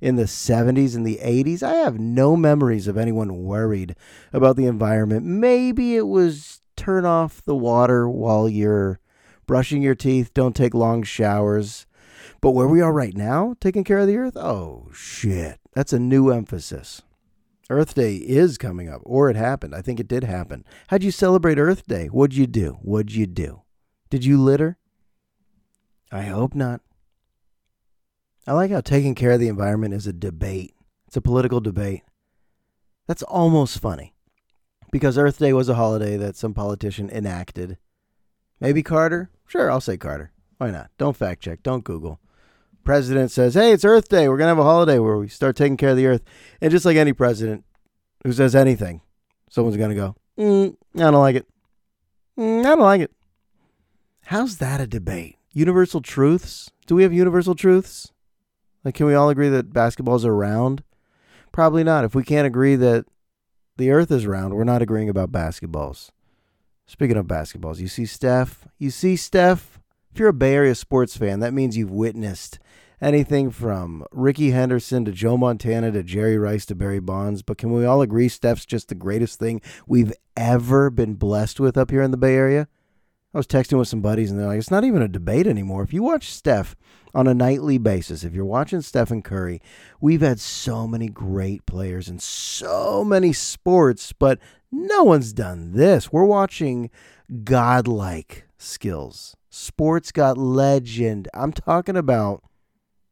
in 0.00 0.16
the 0.16 0.24
70s 0.24 0.94
and 0.94 1.06
the 1.06 1.18
80s, 1.22 1.62
I 1.62 1.74
have 1.74 1.98
no 1.98 2.36
memories 2.36 2.86
of 2.86 2.96
anyone 2.96 3.42
worried 3.42 3.94
about 4.32 4.56
the 4.56 4.66
environment. 4.66 5.26
Maybe 5.26 5.96
it 5.96 6.06
was 6.06 6.60
turn 6.76 7.04
off 7.04 7.42
the 7.42 7.56
water 7.56 8.08
while 8.08 8.48
you're 8.48 9.00
brushing 9.46 9.82
your 9.82 9.94
teeth, 9.94 10.32
don't 10.34 10.54
take 10.54 10.74
long 10.74 11.02
showers. 11.02 11.86
But 12.40 12.52
where 12.52 12.68
we 12.68 12.80
are 12.80 12.92
right 12.92 13.16
now, 13.16 13.56
taking 13.60 13.82
care 13.82 13.98
of 13.98 14.06
the 14.06 14.16
earth, 14.16 14.36
oh 14.36 14.88
shit, 14.92 15.58
that's 15.72 15.92
a 15.92 15.98
new 15.98 16.30
emphasis. 16.30 17.02
Earth 17.70 17.94
Day 17.94 18.16
is 18.16 18.56
coming 18.56 18.88
up, 18.88 19.02
or 19.04 19.28
it 19.28 19.36
happened. 19.36 19.74
I 19.74 19.82
think 19.82 20.00
it 20.00 20.08
did 20.08 20.24
happen. 20.24 20.64
How'd 20.88 21.02
you 21.02 21.10
celebrate 21.10 21.58
Earth 21.58 21.86
Day? 21.86 22.06
What'd 22.06 22.36
you 22.36 22.46
do? 22.46 22.78
What'd 22.80 23.12
you 23.12 23.26
do? 23.26 23.62
Did 24.08 24.24
you 24.24 24.40
litter? 24.40 24.78
I 26.10 26.22
hope 26.22 26.54
not. 26.54 26.80
I 28.48 28.52
like 28.52 28.70
how 28.70 28.80
taking 28.80 29.14
care 29.14 29.32
of 29.32 29.40
the 29.40 29.48
environment 29.48 29.92
is 29.92 30.06
a 30.06 30.12
debate. 30.12 30.74
It's 31.06 31.18
a 31.18 31.20
political 31.20 31.60
debate. 31.60 32.00
That's 33.06 33.22
almost 33.22 33.78
funny. 33.78 34.14
Because 34.90 35.18
Earth 35.18 35.38
Day 35.38 35.52
was 35.52 35.68
a 35.68 35.74
holiday 35.74 36.16
that 36.16 36.34
some 36.34 36.54
politician 36.54 37.10
enacted. 37.10 37.76
Maybe 38.58 38.82
Carter? 38.82 39.28
Sure, 39.46 39.70
I'll 39.70 39.82
say 39.82 39.98
Carter. 39.98 40.32
Why 40.56 40.70
not? 40.70 40.88
Don't 40.96 41.14
fact 41.14 41.42
check. 41.42 41.62
Don't 41.62 41.84
Google. 41.84 42.20
President 42.84 43.30
says, 43.30 43.52
hey, 43.52 43.70
it's 43.72 43.84
Earth 43.84 44.08
Day. 44.08 44.30
We're 44.30 44.38
going 44.38 44.46
to 44.46 44.56
have 44.56 44.58
a 44.58 44.62
holiday 44.62 44.98
where 44.98 45.18
we 45.18 45.28
start 45.28 45.54
taking 45.54 45.76
care 45.76 45.90
of 45.90 45.98
the 45.98 46.06
earth. 46.06 46.22
And 46.62 46.70
just 46.70 46.86
like 46.86 46.96
any 46.96 47.12
president 47.12 47.66
who 48.24 48.32
says 48.32 48.56
anything, 48.56 49.02
someone's 49.50 49.76
going 49.76 49.90
to 49.90 49.94
go, 49.94 50.16
mm, 50.38 50.74
I 50.94 51.10
don't 51.10 51.12
like 51.20 51.36
it. 51.36 51.46
Mm, 52.38 52.60
I 52.60 52.68
don't 52.70 52.80
like 52.80 53.02
it. 53.02 53.12
How's 54.24 54.56
that 54.56 54.80
a 54.80 54.86
debate? 54.86 55.36
Universal 55.52 56.00
truths? 56.00 56.70
Do 56.86 56.94
we 56.94 57.02
have 57.02 57.12
universal 57.12 57.54
truths? 57.54 58.10
Like, 58.84 58.94
can 58.94 59.06
we 59.06 59.14
all 59.14 59.28
agree 59.28 59.48
that 59.48 59.72
basketballs 59.72 60.24
are 60.24 60.34
round? 60.34 60.82
Probably 61.52 61.84
not. 61.84 62.04
If 62.04 62.14
we 62.14 62.22
can't 62.22 62.46
agree 62.46 62.76
that 62.76 63.06
the 63.76 63.90
earth 63.90 64.10
is 64.10 64.26
round, 64.26 64.54
we're 64.54 64.64
not 64.64 64.82
agreeing 64.82 65.08
about 65.08 65.32
basketballs. 65.32 66.10
Speaking 66.86 67.16
of 67.16 67.26
basketballs, 67.26 67.78
you 67.78 67.88
see 67.88 68.06
Steph? 68.06 68.66
You 68.78 68.90
see 68.90 69.16
Steph? 69.16 69.78
If 70.10 70.18
you're 70.18 70.30
a 70.30 70.32
Bay 70.32 70.54
Area 70.54 70.74
sports 70.74 71.16
fan, 71.16 71.40
that 71.40 71.52
means 71.52 71.76
you've 71.76 71.90
witnessed 71.90 72.58
anything 73.00 73.50
from 73.50 74.04
Rickey 74.10 74.50
Henderson 74.50 75.04
to 75.04 75.12
Joe 75.12 75.36
Montana 75.36 75.92
to 75.92 76.02
Jerry 76.02 76.38
Rice 76.38 76.66
to 76.66 76.74
Barry 76.74 77.00
Bonds. 77.00 77.42
But 77.42 77.58
can 77.58 77.72
we 77.72 77.84
all 77.84 78.00
agree 78.02 78.28
Steph's 78.28 78.66
just 78.66 78.88
the 78.88 78.94
greatest 78.94 79.38
thing 79.38 79.60
we've 79.86 80.12
ever 80.36 80.90
been 80.90 81.14
blessed 81.14 81.60
with 81.60 81.76
up 81.76 81.90
here 81.90 82.02
in 82.02 82.10
the 82.10 82.16
Bay 82.16 82.34
Area? 82.34 82.68
I 83.38 83.40
was 83.40 83.46
texting 83.46 83.78
with 83.78 83.86
some 83.86 84.00
buddies, 84.00 84.32
and 84.32 84.40
they're 84.40 84.48
like, 84.48 84.58
it's 84.58 84.68
not 84.68 84.82
even 84.82 85.00
a 85.00 85.06
debate 85.06 85.46
anymore. 85.46 85.84
If 85.84 85.92
you 85.92 86.02
watch 86.02 86.32
Steph 86.32 86.74
on 87.14 87.28
a 87.28 87.34
nightly 87.34 87.78
basis, 87.78 88.24
if 88.24 88.34
you're 88.34 88.44
watching 88.44 88.80
Stephen 88.80 89.22
Curry, 89.22 89.62
we've 90.00 90.22
had 90.22 90.40
so 90.40 90.88
many 90.88 91.06
great 91.06 91.64
players 91.64 92.08
in 92.08 92.18
so 92.18 93.04
many 93.04 93.32
sports, 93.32 94.12
but 94.12 94.40
no 94.72 95.04
one's 95.04 95.32
done 95.32 95.74
this. 95.74 96.10
We're 96.10 96.24
watching 96.24 96.90
godlike 97.44 98.48
skills. 98.56 99.36
Sports 99.50 100.10
got 100.10 100.36
legend. 100.36 101.28
I'm 101.32 101.52
talking 101.52 101.96
about 101.96 102.42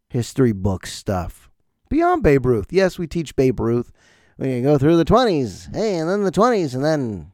history 0.08 0.50
book 0.50 0.88
stuff. 0.88 1.48
Beyond 1.88 2.24
Babe 2.24 2.46
Ruth. 2.46 2.72
Yes, 2.72 2.98
we 2.98 3.06
teach 3.06 3.36
Babe 3.36 3.60
Ruth. 3.60 3.92
We 4.38 4.60
go 4.60 4.76
through 4.76 4.96
the 4.96 5.04
20s. 5.04 5.72
Hey, 5.72 5.98
and 5.98 6.10
then 6.10 6.24
the 6.24 6.32
20s, 6.32 6.74
and 6.74 6.84
then 6.84 7.30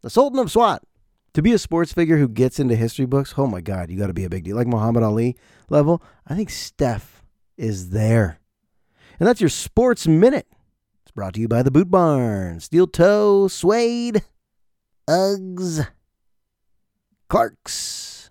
the 0.00 0.10
Sultan 0.10 0.40
of 0.40 0.50
SWAT. 0.50 0.82
To 1.34 1.42
be 1.42 1.52
a 1.52 1.58
sports 1.58 1.92
figure 1.92 2.16
who 2.16 2.28
gets 2.28 2.60
into 2.60 2.76
history 2.76 3.06
books, 3.06 3.34
oh 3.36 3.48
my 3.48 3.60
God, 3.60 3.90
you 3.90 3.98
got 3.98 4.06
to 4.06 4.14
be 4.14 4.24
a 4.24 4.30
big 4.30 4.44
deal. 4.44 4.56
Like 4.56 4.68
Muhammad 4.68 5.02
Ali 5.02 5.36
level, 5.68 6.00
I 6.26 6.36
think 6.36 6.48
Steph 6.48 7.24
is 7.56 7.90
there. 7.90 8.38
And 9.18 9.26
that's 9.26 9.40
your 9.40 9.50
Sports 9.50 10.06
Minute. 10.06 10.46
It's 11.02 11.10
brought 11.10 11.34
to 11.34 11.40
you 11.40 11.48
by 11.48 11.64
the 11.64 11.72
Boot 11.72 11.90
Barn, 11.90 12.60
Steel 12.60 12.86
Toe, 12.86 13.48
Suede, 13.48 14.22
Uggs, 15.08 15.88
Clarks, 17.28 18.30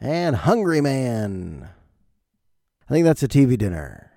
and 0.00 0.36
Hungry 0.36 0.80
Man. 0.80 1.68
I 2.88 2.92
think 2.92 3.04
that's 3.04 3.22
a 3.22 3.28
TV 3.28 3.56
dinner. 3.56 4.09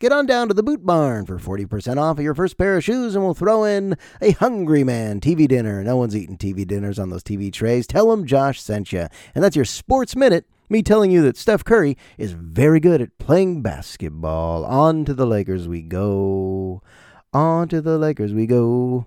Get 0.00 0.10
on 0.10 0.26
down 0.26 0.48
to 0.48 0.54
the 0.54 0.62
Boot 0.62 0.84
Barn 0.84 1.24
for 1.24 1.38
40% 1.38 1.98
off 1.98 2.18
of 2.18 2.24
your 2.24 2.34
first 2.34 2.58
pair 2.58 2.76
of 2.76 2.82
shoes, 2.82 3.14
and 3.14 3.24
we'll 3.24 3.32
throw 3.32 3.62
in 3.62 3.96
a 4.20 4.32
Hungry 4.32 4.82
Man 4.82 5.20
TV 5.20 5.46
dinner. 5.46 5.84
No 5.84 5.96
one's 5.96 6.16
eating 6.16 6.36
TV 6.36 6.66
dinners 6.66 6.98
on 6.98 7.10
those 7.10 7.22
TV 7.22 7.52
trays. 7.52 7.86
Tell 7.86 8.10
them 8.10 8.26
Josh 8.26 8.60
sent 8.60 8.92
you. 8.92 9.06
And 9.34 9.44
that's 9.44 9.54
your 9.54 9.64
Sports 9.64 10.16
Minute. 10.16 10.46
Me 10.68 10.82
telling 10.82 11.12
you 11.12 11.22
that 11.22 11.36
Steph 11.36 11.62
Curry 11.62 11.96
is 12.18 12.32
very 12.32 12.80
good 12.80 13.00
at 13.00 13.18
playing 13.18 13.62
basketball. 13.62 14.64
On 14.64 15.04
to 15.04 15.14
the 15.14 15.26
Lakers 15.26 15.68
we 15.68 15.80
go. 15.80 16.82
On 17.32 17.68
to 17.68 17.80
the 17.80 17.96
Lakers 17.96 18.34
we 18.34 18.46
go. 18.46 19.06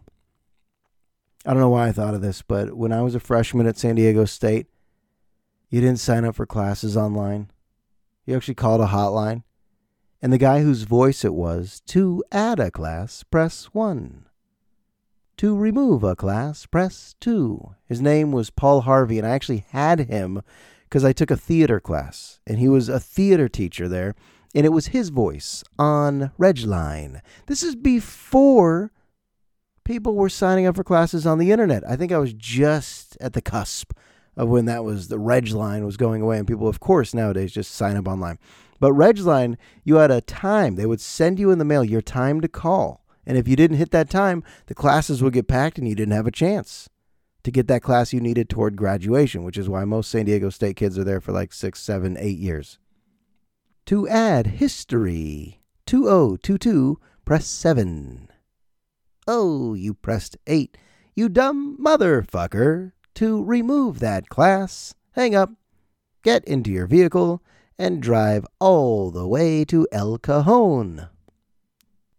I 1.45 1.51
don't 1.51 1.59
know 1.59 1.69
why 1.69 1.89
I 1.89 1.91
thought 1.91 2.13
of 2.13 2.21
this, 2.21 2.41
but 2.41 2.77
when 2.77 2.93
I 2.93 3.01
was 3.01 3.13
a 3.13 3.19
freshman 3.19 3.67
at 3.67 3.77
San 3.77 3.95
Diego 3.95 4.23
State, 4.23 4.67
you 5.69 5.81
didn't 5.81 5.99
sign 5.99 6.23
up 6.23 6.35
for 6.35 6.45
classes 6.45 6.95
online. 6.95 7.51
You 8.25 8.37
actually 8.37 8.55
called 8.55 8.79
a 8.79 8.87
hotline 8.87 9.43
and 10.21 10.33
the 10.33 10.37
guy 10.37 10.61
whose 10.61 10.83
voice 10.83 11.23
it 11.23 11.33
was 11.33 11.81
to 11.87 12.23
add 12.31 12.59
a 12.59 12.71
class, 12.71 13.23
press 13.23 13.65
1. 13.73 14.25
To 15.37 15.55
remove 15.55 16.03
a 16.03 16.15
class, 16.15 16.65
press 16.65 17.15
2. 17.21 17.75
His 17.85 18.01
name 18.01 18.31
was 18.31 18.49
Paul 18.49 18.81
Harvey, 18.81 19.19
and 19.19 19.27
I 19.27 19.31
actually 19.31 19.65
had 19.69 20.01
him 20.01 20.41
because 20.85 21.05
I 21.05 21.13
took 21.13 21.29
a 21.29 21.37
theater 21.37 21.79
class, 21.79 22.39
and 22.47 22.57
he 22.57 22.67
was 22.67 22.89
a 22.89 22.99
theater 22.99 23.47
teacher 23.47 23.87
there, 23.87 24.15
and 24.55 24.65
it 24.65 24.71
was 24.71 24.87
his 24.87 25.09
voice 25.09 25.63
on 25.77 26.31
Regline. 26.39 27.21
This 27.45 27.61
is 27.61 27.75
before 27.75 28.91
people 29.83 30.15
were 30.15 30.29
signing 30.29 30.65
up 30.65 30.75
for 30.75 30.83
classes 30.83 31.27
on 31.27 31.37
the 31.37 31.51
internet. 31.51 31.83
I 31.87 31.95
think 31.95 32.11
I 32.11 32.17
was 32.17 32.33
just 32.33 33.15
at 33.21 33.33
the 33.33 33.41
cusp 33.41 33.93
of 34.35 34.49
when 34.49 34.65
that 34.65 34.83
was 34.83 35.07
the 35.07 35.17
Regline 35.17 35.85
was 35.85 35.97
going 35.97 36.21
away, 36.21 36.37
and 36.39 36.47
people, 36.47 36.67
of 36.67 36.79
course, 36.79 37.13
nowadays 37.13 37.51
just 37.51 37.75
sign 37.75 37.95
up 37.95 38.07
online. 38.07 38.39
But 38.79 38.93
Regline, 38.93 39.57
you 39.83 39.95
had 39.95 40.11
a 40.11 40.21
time. 40.21 40.75
They 40.75 40.85
would 40.85 41.01
send 41.01 41.39
you 41.39 41.51
in 41.51 41.59
the 41.59 41.65
mail 41.65 41.83
your 41.83 42.01
time 42.01 42.41
to 42.41 42.47
call. 42.47 43.03
And 43.25 43.37
if 43.37 43.47
you 43.47 43.55
didn't 43.55 43.77
hit 43.77 43.91
that 43.91 44.09
time, 44.09 44.43
the 44.67 44.75
classes 44.75 45.21
would 45.21 45.33
get 45.33 45.47
packed 45.47 45.77
and 45.77 45.87
you 45.87 45.95
didn't 45.95 46.13
have 46.13 46.27
a 46.27 46.31
chance 46.31 46.89
to 47.43 47.51
get 47.51 47.67
that 47.67 47.81
class 47.81 48.13
you 48.13 48.19
needed 48.19 48.49
toward 48.49 48.75
graduation, 48.75 49.43
which 49.43 49.57
is 49.57 49.69
why 49.69 49.85
most 49.85 50.11
San 50.11 50.25
Diego 50.25 50.49
State 50.49 50.75
kids 50.75 50.97
are 50.97 51.03
there 51.03 51.21
for 51.21 51.31
like 51.31 51.53
six, 51.53 51.81
seven, 51.81 52.17
eight 52.19 52.37
years. 52.37 52.77
To 53.87 54.07
add 54.07 54.47
history, 54.47 55.61
2022, 55.85 56.99
press 57.23 57.47
7. 57.47 58.27
Oh, 59.27 59.73
you 59.73 59.93
pressed 59.93 60.37
8. 60.45 60.77
You 61.15 61.29
dumb 61.29 61.77
motherfucker. 61.81 62.91
To 63.15 63.43
remove 63.43 63.99
that 63.99 64.29
class, 64.29 64.93
hang 65.13 65.33
up, 65.33 65.49
get 66.23 66.43
into 66.45 66.69
your 66.69 66.85
vehicle, 66.85 67.41
and 67.79 68.01
drive 68.01 68.45
all 68.59 69.11
the 69.11 69.27
way 69.27 69.63
to 69.65 69.87
El 69.91 70.17
Cajon 70.17 71.07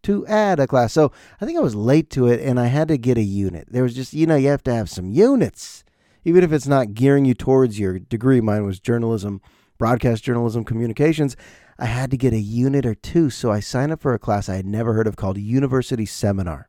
to 0.03 0.27
add 0.27 0.61
a 0.61 0.67
class. 0.67 0.93
So 0.93 1.13
I 1.41 1.45
think 1.45 1.59
I 1.59 1.63
was 1.63 1.75
late 1.75 2.11
to 2.11 2.27
it 2.27 2.41
and 2.41 2.59
I 2.59 2.67
had 2.67 2.89
to 2.89 2.97
get 2.97 3.19
a 3.19 3.23
unit. 3.23 3.69
There 3.71 3.83
was 3.83 3.95
just, 3.95 4.13
you 4.13 4.27
know, 4.27 4.37
you 4.37 4.49
have 4.49 4.63
to 4.65 4.75
have 4.75 4.89
some 4.89 5.11
units, 5.11 5.85
even 6.25 6.45
if 6.45 6.53
it's 6.53 6.67
not 6.67 6.95
gearing 6.95 7.25
you 7.25 7.35
towards 7.35 7.79
your 7.79 7.99
degree. 7.99 8.41
Mine 8.41 8.65
was 8.65 8.81
journalism, 8.81 9.41
broadcast 9.77 10.25
journalism, 10.25 10.65
communications. 10.65 11.37
I 11.79 11.87
had 11.87 12.11
to 12.11 12.17
get 12.17 12.33
a 12.33 12.39
unit 12.39 12.87
or 12.87 12.95
two. 12.95 13.31
So 13.31 13.51
I 13.51 13.61
signed 13.61 13.93
up 13.93 14.01
for 14.01 14.15
a 14.15 14.19
class 14.19 14.49
I 14.49 14.57
had 14.57 14.67
never 14.67 14.95
heard 14.95 15.07
of 15.07 15.17
called 15.17 15.39
University 15.39 16.07
Seminar. 16.07 16.68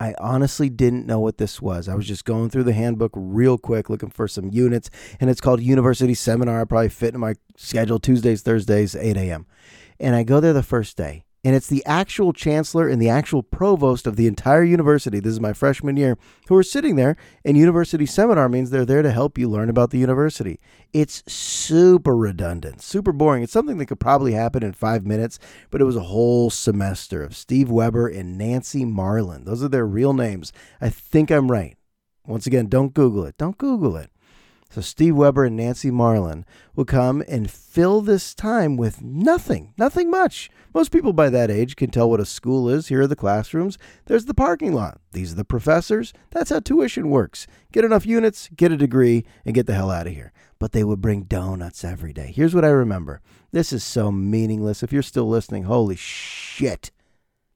I 0.00 0.14
honestly 0.18 0.68
didn't 0.68 1.06
know 1.06 1.20
what 1.20 1.38
this 1.38 1.62
was. 1.62 1.88
I 1.88 1.94
was 1.94 2.06
just 2.06 2.24
going 2.24 2.50
through 2.50 2.64
the 2.64 2.72
handbook 2.72 3.12
real 3.14 3.58
quick, 3.58 3.88
looking 3.88 4.10
for 4.10 4.26
some 4.26 4.50
units, 4.50 4.90
and 5.20 5.30
it's 5.30 5.40
called 5.40 5.60
University 5.60 6.14
Seminar. 6.14 6.60
I 6.60 6.64
probably 6.64 6.88
fit 6.88 7.14
in 7.14 7.20
my 7.20 7.34
schedule 7.56 7.98
Tuesdays, 7.98 8.42
Thursdays, 8.42 8.96
8 8.96 9.16
a.m. 9.16 9.46
And 10.00 10.16
I 10.16 10.24
go 10.24 10.40
there 10.40 10.52
the 10.52 10.62
first 10.62 10.96
day, 10.96 11.23
and 11.44 11.54
it's 11.54 11.66
the 11.66 11.84
actual 11.84 12.32
chancellor 12.32 12.88
and 12.88 13.00
the 13.00 13.08
actual 13.08 13.42
provost 13.42 14.06
of 14.06 14.16
the 14.16 14.26
entire 14.26 14.64
university. 14.64 15.20
This 15.20 15.34
is 15.34 15.40
my 15.40 15.52
freshman 15.52 15.96
year, 15.96 16.16
who 16.48 16.56
are 16.56 16.62
sitting 16.62 16.96
there. 16.96 17.16
And 17.44 17.56
university 17.56 18.06
seminar 18.06 18.48
means 18.48 18.70
they're 18.70 18.86
there 18.86 19.02
to 19.02 19.10
help 19.10 19.36
you 19.36 19.48
learn 19.48 19.68
about 19.68 19.90
the 19.90 19.98
university. 19.98 20.58
It's 20.92 21.22
super 21.30 22.16
redundant, 22.16 22.80
super 22.80 23.12
boring. 23.12 23.42
It's 23.42 23.52
something 23.52 23.76
that 23.78 23.86
could 23.86 24.00
probably 24.00 24.32
happen 24.32 24.62
in 24.62 24.72
five 24.72 25.04
minutes, 25.04 25.38
but 25.70 25.82
it 25.82 25.84
was 25.84 25.96
a 25.96 26.00
whole 26.00 26.48
semester 26.48 27.22
of 27.22 27.36
Steve 27.36 27.70
Weber 27.70 28.08
and 28.08 28.38
Nancy 28.38 28.86
Marlin. 28.86 29.44
Those 29.44 29.62
are 29.62 29.68
their 29.68 29.86
real 29.86 30.14
names. 30.14 30.52
I 30.80 30.88
think 30.88 31.30
I'm 31.30 31.50
right. 31.50 31.76
Once 32.26 32.46
again, 32.46 32.68
don't 32.68 32.94
Google 32.94 33.26
it. 33.26 33.36
Don't 33.36 33.58
Google 33.58 33.96
it. 33.96 34.10
So 34.74 34.80
Steve 34.80 35.14
Weber 35.14 35.44
and 35.44 35.56
Nancy 35.56 35.92
Marlin 35.92 36.44
will 36.74 36.84
come 36.84 37.22
and 37.28 37.48
fill 37.48 38.00
this 38.00 38.34
time 38.34 38.76
with 38.76 39.02
nothing, 39.02 39.72
nothing 39.78 40.10
much. 40.10 40.50
Most 40.74 40.90
people 40.90 41.12
by 41.12 41.30
that 41.30 41.48
age 41.48 41.76
can 41.76 41.90
tell 41.90 42.10
what 42.10 42.18
a 42.18 42.26
school 42.26 42.68
is. 42.68 42.88
Here 42.88 43.02
are 43.02 43.06
the 43.06 43.14
classrooms. 43.14 43.78
There's 44.06 44.24
the 44.24 44.34
parking 44.34 44.72
lot. 44.72 45.00
These 45.12 45.30
are 45.30 45.36
the 45.36 45.44
professors. 45.44 46.12
That's 46.32 46.50
how 46.50 46.58
tuition 46.58 47.08
works. 47.08 47.46
Get 47.70 47.84
enough 47.84 48.04
units, 48.04 48.50
get 48.56 48.72
a 48.72 48.76
degree, 48.76 49.24
and 49.44 49.54
get 49.54 49.66
the 49.66 49.74
hell 49.74 49.92
out 49.92 50.08
of 50.08 50.12
here. 50.12 50.32
But 50.58 50.72
they 50.72 50.82
would 50.82 51.00
bring 51.00 51.22
donuts 51.22 51.84
every 51.84 52.12
day. 52.12 52.32
Here's 52.34 52.52
what 52.52 52.64
I 52.64 52.70
remember. 52.70 53.20
This 53.52 53.72
is 53.72 53.84
so 53.84 54.10
meaningless. 54.10 54.82
If 54.82 54.92
you're 54.92 55.02
still 55.02 55.28
listening, 55.28 55.64
holy 55.64 55.94
shit 55.94 56.90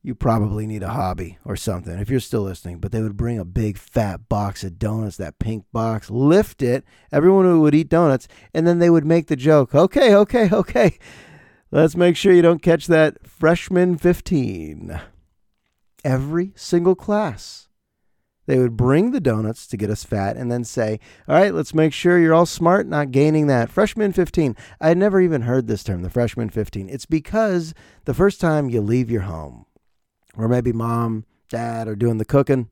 you 0.03 0.15
probably 0.15 0.67
need 0.67 0.83
a 0.83 0.91
hobby 0.91 1.39
or 1.45 1.57
something 1.57 1.99
if 1.99 2.09
you're 2.09 2.21
still 2.21 2.43
listening. 2.43 2.79
But 2.79 2.93
they 2.93 3.03
would 3.03 3.17
bring 3.17 3.39
a 3.39 3.45
big 3.45 3.77
fat 3.77 4.29
box 4.29 4.65
of 4.65 4.79
donuts, 4.79 5.17
that 5.17 5.39
pink 5.39 5.65
box, 5.73 6.11
lift 6.11 6.63
it. 6.63 6.85
Everyone 7.13 7.61
would 7.61 7.75
eat 7.75 7.89
donuts, 7.89 8.29
and 8.55 8.67
then 8.67 8.79
they 8.79 8.91
would 8.91 9.05
make 9.05 9.27
the 9.27 9.37
joke 9.37 9.75
okay, 9.75 10.15
okay, 10.15 10.49
okay. 10.53 10.99
Let's 11.71 11.97
make 11.97 12.17
sure 12.17 12.33
you 12.33 12.43
don't 12.43 12.63
catch 12.63 12.87
that 12.87 13.27
freshman 13.27 13.99
15. 13.99 14.99
Every 16.03 16.53
single 16.57 16.95
class. 16.95 17.69
They 18.49 18.59
would 18.59 18.79
bring 18.79 19.11
the 19.11 19.21
donuts 19.21 19.67
to 19.67 19.77
get 19.77 19.91
us 19.91 20.05
fat 20.05 20.39
and 20.39 20.51
then 20.51 20.65
say, 20.65 21.01
All 21.29 21.35
right, 21.35 21.53
let's 21.53 21.75
make 21.75 21.93
sure 21.93 22.19
you're 22.19 22.33
all 22.33 22.47
smart, 22.47 22.87
not 22.87 23.11
gaining 23.11 23.47
that. 23.49 23.69
Freshman 23.69 24.15
15. 24.15 24.57
I 24.81 24.89
had 24.89 24.97
never 24.97 25.21
even 25.21 25.43
heard 25.43 25.67
this 25.67 25.85
term, 25.85 26.01
the 26.01 26.09
freshman 26.09 26.49
15. 26.49 26.89
It's 26.89 27.05
because 27.05 27.75
the 28.07 28.15
first 28.15 28.41
time 28.41 28.71
you 28.71 28.81
leave 28.81 29.11
your 29.11 29.23
home, 29.23 29.67
or 30.37 30.49
maybe 30.49 30.73
mom, 30.73 31.25
dad 31.49 31.89
are 31.89 31.97
doing 31.97 32.19
the 32.19 32.25
cooking 32.25 32.71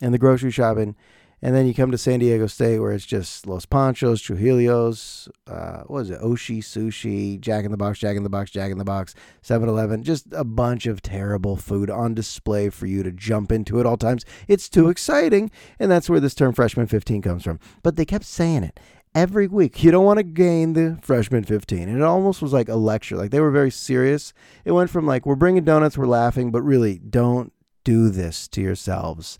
and 0.00 0.14
the 0.14 0.18
grocery 0.18 0.50
shopping. 0.50 0.96
And 1.42 1.54
then 1.54 1.66
you 1.66 1.74
come 1.74 1.90
to 1.90 1.98
San 1.98 2.20
Diego 2.20 2.46
State 2.46 2.78
where 2.78 2.92
it's 2.92 3.04
just 3.04 3.46
Los 3.46 3.66
Panchos, 3.66 4.22
Trujillo's, 4.22 5.28
uh, 5.46 5.82
what 5.82 6.00
is 6.00 6.10
it, 6.10 6.20
Oshi, 6.22 6.60
Sushi, 6.60 7.38
Jack 7.38 7.66
in 7.66 7.70
the 7.70 7.76
Box, 7.76 7.98
Jack 7.98 8.16
in 8.16 8.22
the 8.22 8.30
Box, 8.30 8.50
Jack 8.50 8.72
in 8.72 8.78
the 8.78 8.84
Box, 8.84 9.14
7 9.42 9.68
Eleven, 9.68 10.02
just 10.02 10.24
a 10.32 10.44
bunch 10.44 10.86
of 10.86 11.02
terrible 11.02 11.56
food 11.56 11.90
on 11.90 12.14
display 12.14 12.70
for 12.70 12.86
you 12.86 13.02
to 13.02 13.12
jump 13.12 13.52
into 13.52 13.78
at 13.78 13.84
all 13.84 13.98
times. 13.98 14.24
It's 14.48 14.70
too 14.70 14.88
exciting. 14.88 15.50
And 15.78 15.90
that's 15.90 16.08
where 16.08 16.20
this 16.20 16.34
term 16.34 16.54
freshman 16.54 16.86
15 16.86 17.20
comes 17.20 17.44
from. 17.44 17.60
But 17.82 17.96
they 17.96 18.06
kept 18.06 18.24
saying 18.24 18.62
it 18.62 18.80
every 19.14 19.46
week. 19.46 19.82
You 19.82 19.90
don't 19.90 20.04
want 20.04 20.18
to 20.18 20.24
gain 20.24 20.72
the 20.72 20.98
freshman 21.02 21.44
15. 21.44 21.88
And 21.88 21.98
it 21.98 22.02
almost 22.02 22.42
was 22.42 22.52
like 22.52 22.68
a 22.68 22.76
lecture. 22.76 23.16
Like 23.16 23.30
they 23.30 23.40
were 23.40 23.50
very 23.50 23.70
serious. 23.70 24.32
It 24.64 24.72
went 24.72 24.90
from 24.90 25.06
like, 25.06 25.26
we're 25.26 25.34
bringing 25.34 25.64
donuts, 25.64 25.96
we're 25.98 26.06
laughing, 26.06 26.50
but 26.50 26.62
really, 26.62 26.98
don't 26.98 27.52
do 27.84 28.08
this 28.08 28.48
to 28.48 28.60
yourselves. 28.60 29.38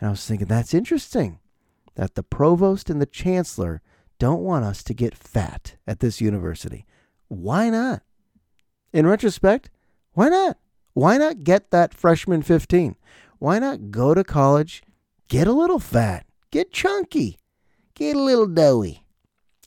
And 0.00 0.08
I 0.08 0.10
was 0.10 0.26
thinking, 0.26 0.46
that's 0.46 0.74
interesting 0.74 1.40
that 1.94 2.14
the 2.14 2.22
provost 2.22 2.90
and 2.90 3.00
the 3.00 3.06
chancellor 3.06 3.80
don't 4.18 4.42
want 4.42 4.64
us 4.64 4.82
to 4.84 4.94
get 4.94 5.16
fat 5.16 5.76
at 5.86 6.00
this 6.00 6.20
university. 6.20 6.86
Why 7.28 7.70
not? 7.70 8.02
In 8.92 9.06
retrospect, 9.06 9.70
why 10.12 10.28
not? 10.28 10.58
Why 10.94 11.18
not 11.18 11.44
get 11.44 11.70
that 11.70 11.92
freshman 11.92 12.42
15? 12.42 12.96
Why 13.38 13.58
not 13.58 13.90
go 13.90 14.14
to 14.14 14.24
college, 14.24 14.82
get 15.28 15.46
a 15.46 15.52
little 15.52 15.78
fat, 15.78 16.26
get 16.50 16.72
chunky? 16.72 17.38
get 17.96 18.14
a 18.14 18.20
little 18.20 18.46
doughy. 18.46 19.02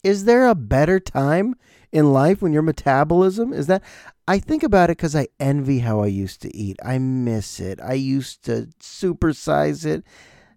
Is 0.02 0.24
there 0.24 0.46
a 0.46 0.54
better 0.54 1.00
time 1.00 1.54
in 1.92 2.12
life 2.12 2.42
when 2.42 2.52
your 2.52 2.62
metabolism 2.62 3.52
is 3.52 3.66
that? 3.66 3.82
I 4.26 4.38
think 4.38 4.62
about 4.62 4.90
it 4.90 4.96
because 4.96 5.16
I 5.16 5.28
envy 5.38 5.80
how 5.80 6.00
I 6.00 6.06
used 6.06 6.40
to 6.42 6.56
eat. 6.56 6.76
I 6.84 6.98
miss 6.98 7.58
it. 7.60 7.80
I 7.82 7.94
used 7.94 8.44
to 8.44 8.68
supersize 8.80 9.84
it 9.84 10.04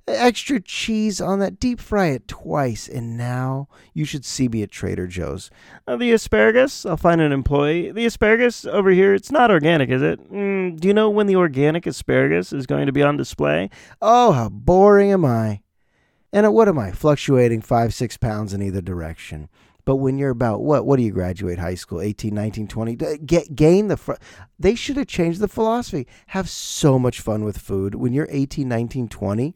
extra 0.08 0.60
cheese 0.60 1.22
on 1.22 1.40
that, 1.40 1.60
deep 1.60 1.80
fry 1.80 2.08
it 2.08 2.28
twice, 2.28 2.88
and 2.88 3.18
now 3.18 3.68
you 3.94 4.06
should 4.06 4.26
see 4.26 4.48
me 4.48 4.62
at 4.64 4.72
Trader 4.72 5.08
Joe's. 5.08 5.50
Uh, 5.88 5.96
the 5.96 6.12
asparagus, 6.12 6.86
I'll 6.86 6.98
find 6.98 7.22
an 7.22 7.32
employee. 7.32 7.92
The 7.92 8.06
asparagus 8.06 8.66
over 8.66 8.92
here, 8.92 9.14
it's 9.14 9.32
not 9.32 9.52
organic, 9.52 9.90
is 9.90 10.02
it? 10.02 10.32
Mm, 10.32 10.80
do 10.80 10.88
you 10.88 10.94
know 10.94 11.10
when 11.10 11.28
the 11.28 11.36
organic 11.36 11.86
asparagus 11.86 12.54
is 12.54 12.66
going 12.66 12.86
to 12.86 12.92
be 12.92 13.04
on 13.04 13.18
display? 13.18 13.70
Oh, 14.02 14.32
how 14.34 14.50
boring 14.50 15.12
am 15.12 15.26
I? 15.26 15.63
And 16.34 16.48
uh, 16.48 16.52
what 16.52 16.68
am 16.68 16.80
I, 16.80 16.92
fluctuating 16.92 17.62
five, 17.62 17.94
six 17.94 18.18
pounds 18.18 18.54
in 18.54 18.62
either 18.64 18.82
direction? 18.82 19.50
But 19.86 19.98
when 19.98 20.18
you're 20.18 20.32
about 20.32 20.62
what? 20.62 20.86
What 20.86 20.98
do 20.98 21.04
you 21.04 21.12
graduate 21.12 21.60
high 21.60 21.76
school? 21.76 22.02
18, 22.02 22.34
19, 22.34 22.68
20? 22.68 22.96
Get, 22.96 23.56
gain 23.56 23.88
the. 23.88 23.98
Fr- 23.98 24.14
they 24.58 24.76
should 24.76 24.98
have 24.98 25.08
changed 25.08 25.42
the 25.42 25.48
philosophy. 25.48 26.08
Have 26.28 26.50
so 26.50 26.98
much 26.98 27.22
fun 27.22 27.44
with 27.44 27.58
food. 27.60 27.94
When 27.94 28.14
you're 28.14 28.28
18, 28.32 28.68
19, 28.68 29.10
20, 29.10 29.56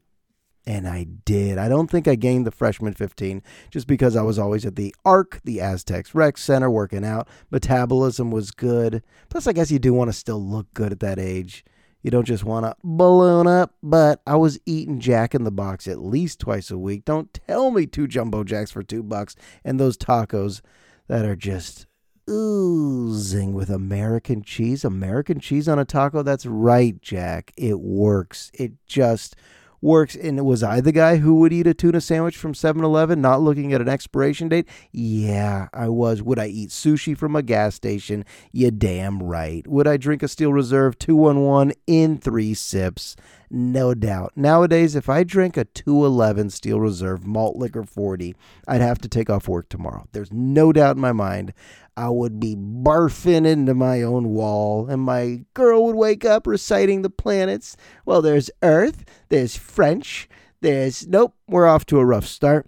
and 0.68 0.88
I 0.88 1.06
did. 1.26 1.58
I 1.58 1.70
don't 1.70 1.90
think 1.90 2.08
I 2.08 2.16
gained 2.16 2.46
the 2.46 2.52
freshman 2.52 2.94
15 2.94 3.42
just 3.72 3.88
because 3.88 4.18
I 4.18 4.22
was 4.22 4.38
always 4.38 4.66
at 4.66 4.76
the 4.76 4.94
ARC, 5.06 5.40
the 5.46 5.62
Aztecs 5.62 6.13
Rec 6.13 6.38
Center, 6.38 6.70
working 6.70 7.06
out. 7.06 7.28
Metabolism 7.50 8.30
was 8.30 8.52
good. 8.52 9.02
Plus, 9.30 9.48
I 9.48 9.54
guess 9.54 9.72
you 9.72 9.80
do 9.80 9.94
want 9.94 10.10
to 10.10 10.13
still 10.13 10.44
look 10.44 10.72
good 10.74 10.92
at 10.92 11.00
that 11.00 11.18
age. 11.18 11.63
You 12.08 12.12
don't 12.12 12.24
just 12.24 12.46
want 12.46 12.65
to 12.65 12.74
balloon 12.86 13.48
up, 13.48 13.74
but 13.84 14.22
I 14.26 14.38
was 14.38 14.62
eating 14.65 15.02
Jack 15.02 15.36
in 15.36 15.43
the 15.43 15.52
Box 15.52 15.89
at 15.89 16.00
least 16.00 16.39
twice 16.39 16.72
a 16.72 16.78
week. 16.78 17.04
Don't 17.04 17.34
tell 17.34 17.70
me 17.70 17.86
two 17.86 18.08
jumbo 18.08 18.46
jacks 18.46 18.72
for 18.72 18.82
two 18.82 19.04
bucks 19.04 19.36
and 19.65 19.78
those 19.78 19.98
tacos 19.98 20.62
that 21.10 21.26
are 21.26 21.36
just 21.36 21.86
oozing 22.30 23.52
with 23.52 23.70
American 23.70 24.41
cheese. 24.41 24.86
American 24.86 25.41
cheese 25.41 25.67
on 25.67 25.80
a 25.80 25.84
taco? 25.84 26.24
That's 26.24 26.46
right, 26.46 26.98
Jack. 27.02 27.52
It 27.58 27.82
works. 27.82 28.52
It 28.54 28.72
just 28.86 29.36
works. 29.82 30.16
And 30.16 30.46
was 30.46 30.63
I 30.63 30.82
the 30.82 30.92
guy 30.92 31.18
who 31.18 31.36
would 31.36 31.54
eat 31.54 31.68
a 31.68 31.74
tuna 31.74 32.02
sandwich 32.02 32.38
from 32.38 32.54
7 32.54 32.84
Eleven, 32.84 33.22
not 33.22 33.42
looking 33.42 33.74
at 33.74 33.82
an 33.82 33.90
expiration 33.90 34.50
date? 34.50 34.68
Yeah, 34.92 35.68
I 35.74 35.90
was. 35.90 36.22
Would 36.22 36.40
I 36.40 36.48
eat 36.48 36.70
sushi 36.70 37.18
from 37.18 37.36
a 37.36 37.42
gas 37.42 37.76
station? 37.76 38.26
You 38.52 38.72
damn 38.72 39.22
right. 39.22 39.68
Would 39.68 39.88
I 39.88 39.98
drink 39.98 40.24
a 40.24 40.28
Steel 40.28 40.54
Reserve 40.54 40.98
211 40.98 41.74
in 41.86 42.18
three 42.18 42.54
sips? 42.54 43.16
No 43.50 43.94
doubt. 43.94 44.34
Nowadays, 44.36 44.96
if 44.96 45.08
I 45.08 45.24
drink 45.24 45.56
a 45.56 45.63
211 45.63 46.50
Steel 46.50 46.82
Reserve 46.82 47.26
Malt 47.26 47.56
Liquor 47.56 47.84
40, 47.84 48.36
I'd 48.68 48.82
have 48.82 49.00
to 49.00 49.08
take 49.08 49.30
off 49.30 49.48
work 49.48 49.70
tomorrow. 49.70 50.06
There's 50.12 50.34
no 50.34 50.74
doubt 50.74 50.98
in 50.98 51.02
my 51.02 51.13
mind. 51.13 51.54
I 51.98 52.10
would 52.10 52.40
be 52.40 52.56
barfing 52.56 53.48
into 53.48 53.74
my 53.74 54.04
own 54.04 54.30
wall, 54.30 54.88
and 54.88 55.02
my 55.02 55.42
girl 55.56 55.84
would 55.86 55.96
wake 55.96 56.24
up 56.24 56.46
reciting 56.46 57.02
the 57.02 57.10
planets. 57.10 57.76
Well, 58.06 58.22
there's 58.22 58.52
Earth, 58.62 59.04
there's 59.30 59.58
French, 59.58 60.30
there's. 60.62 61.08
Nope, 61.08 61.34
we're 61.48 61.66
off 61.66 61.88
to 61.88 61.98
a 61.98 62.06
rough 62.06 62.28
start. 62.28 62.68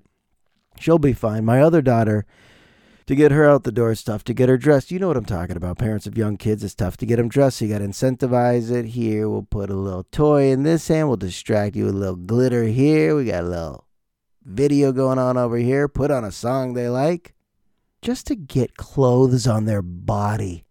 She'll 0.79 0.97
be 0.97 1.13
fine. 1.13 1.45
My 1.45 1.61
other 1.61 1.83
daughter, 1.83 2.25
to 3.05 3.13
get 3.13 3.31
her 3.31 3.47
out 3.47 3.65
the 3.65 3.71
door 3.71 3.91
is 3.91 4.03
tough. 4.03 4.23
To 4.23 4.33
get 4.33 4.49
her 4.49 4.57
dressed, 4.57 4.89
you 4.89 4.97
know 4.97 5.09
what 5.09 5.17
I'm 5.17 5.25
talking 5.25 5.57
about. 5.57 5.77
Parents 5.77 6.07
of 6.07 6.17
young 6.17 6.35
kids, 6.35 6.63
it's 6.63 6.73
tough 6.73 6.97
to 6.97 7.05
get 7.05 7.17
them 7.17 7.29
dressed. 7.29 7.57
So 7.57 7.65
you 7.65 7.71
got 7.71 7.79
to 7.79 7.85
incentivize 7.85 8.71
it. 8.71 8.85
Here, 8.85 9.29
we'll 9.29 9.43
put 9.43 9.69
a 9.69 9.75
little 9.75 10.05
toy 10.05 10.51
in 10.51 10.63
this 10.63 10.87
hand. 10.87 11.07
We'll 11.07 11.17
distract 11.17 11.75
you 11.75 11.85
with 11.85 11.93
a 11.95 11.97
little 11.99 12.15
glitter 12.15 12.63
here. 12.63 13.15
We 13.15 13.25
got 13.25 13.43
a 13.43 13.47
little 13.47 13.85
video 14.43 14.91
going 14.91 15.19
on 15.19 15.37
over 15.37 15.57
here. 15.57 15.87
Put 15.87 16.09
on 16.09 16.23
a 16.23 16.31
song 16.31 16.73
they 16.73 16.89
like 16.89 17.35
just 18.01 18.27
to 18.27 18.35
get 18.35 18.77
clothes 18.77 19.47
on 19.47 19.65
their 19.65 19.81
body. 19.81 20.65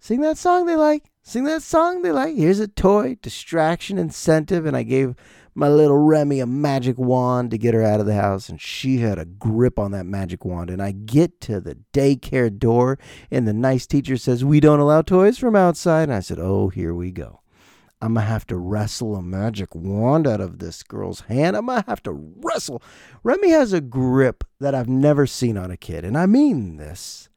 Sing 0.00 0.20
that 0.20 0.38
song 0.38 0.66
they 0.66 0.76
like. 0.76 1.10
Sing 1.22 1.44
that 1.44 1.62
song 1.62 2.02
they 2.02 2.12
like. 2.12 2.36
Here's 2.36 2.60
a 2.60 2.68
toy, 2.68 3.18
distraction, 3.20 3.98
incentive. 3.98 4.64
And 4.64 4.76
I 4.76 4.82
gave 4.82 5.14
my 5.54 5.68
little 5.68 5.98
Remy 5.98 6.40
a 6.40 6.46
magic 6.46 6.96
wand 6.96 7.50
to 7.50 7.58
get 7.58 7.74
her 7.74 7.82
out 7.82 8.00
of 8.00 8.06
the 8.06 8.14
house. 8.14 8.48
And 8.48 8.60
she 8.60 8.98
had 8.98 9.18
a 9.18 9.24
grip 9.24 9.78
on 9.78 9.90
that 9.90 10.06
magic 10.06 10.44
wand. 10.44 10.70
And 10.70 10.80
I 10.80 10.92
get 10.92 11.40
to 11.42 11.60
the 11.60 11.78
daycare 11.92 12.56
door, 12.56 12.98
and 13.30 13.46
the 13.46 13.52
nice 13.52 13.86
teacher 13.86 14.16
says, 14.16 14.44
We 14.44 14.60
don't 14.60 14.80
allow 14.80 15.02
toys 15.02 15.36
from 15.36 15.56
outside. 15.56 16.04
And 16.04 16.14
I 16.14 16.20
said, 16.20 16.38
Oh, 16.38 16.68
here 16.68 16.94
we 16.94 17.10
go. 17.10 17.40
I'm 18.00 18.14
to 18.14 18.20
have 18.20 18.46
to 18.46 18.56
wrestle 18.56 19.16
a 19.16 19.22
magic 19.22 19.74
wand 19.74 20.26
out 20.26 20.40
of 20.40 20.58
this 20.58 20.82
girl's 20.82 21.22
hand. 21.22 21.56
I'm 21.56 21.66
to 21.66 21.84
have 21.88 22.02
to 22.04 22.12
wrestle. 22.12 22.82
Remy 23.24 23.50
has 23.50 23.72
a 23.72 23.80
grip 23.80 24.44
that 24.60 24.74
I've 24.74 24.88
never 24.88 25.26
seen 25.26 25.56
on 25.56 25.70
a 25.70 25.76
kid. 25.76 26.04
And 26.04 26.16
I 26.16 26.26
mean 26.26 26.76
this. 26.76 27.28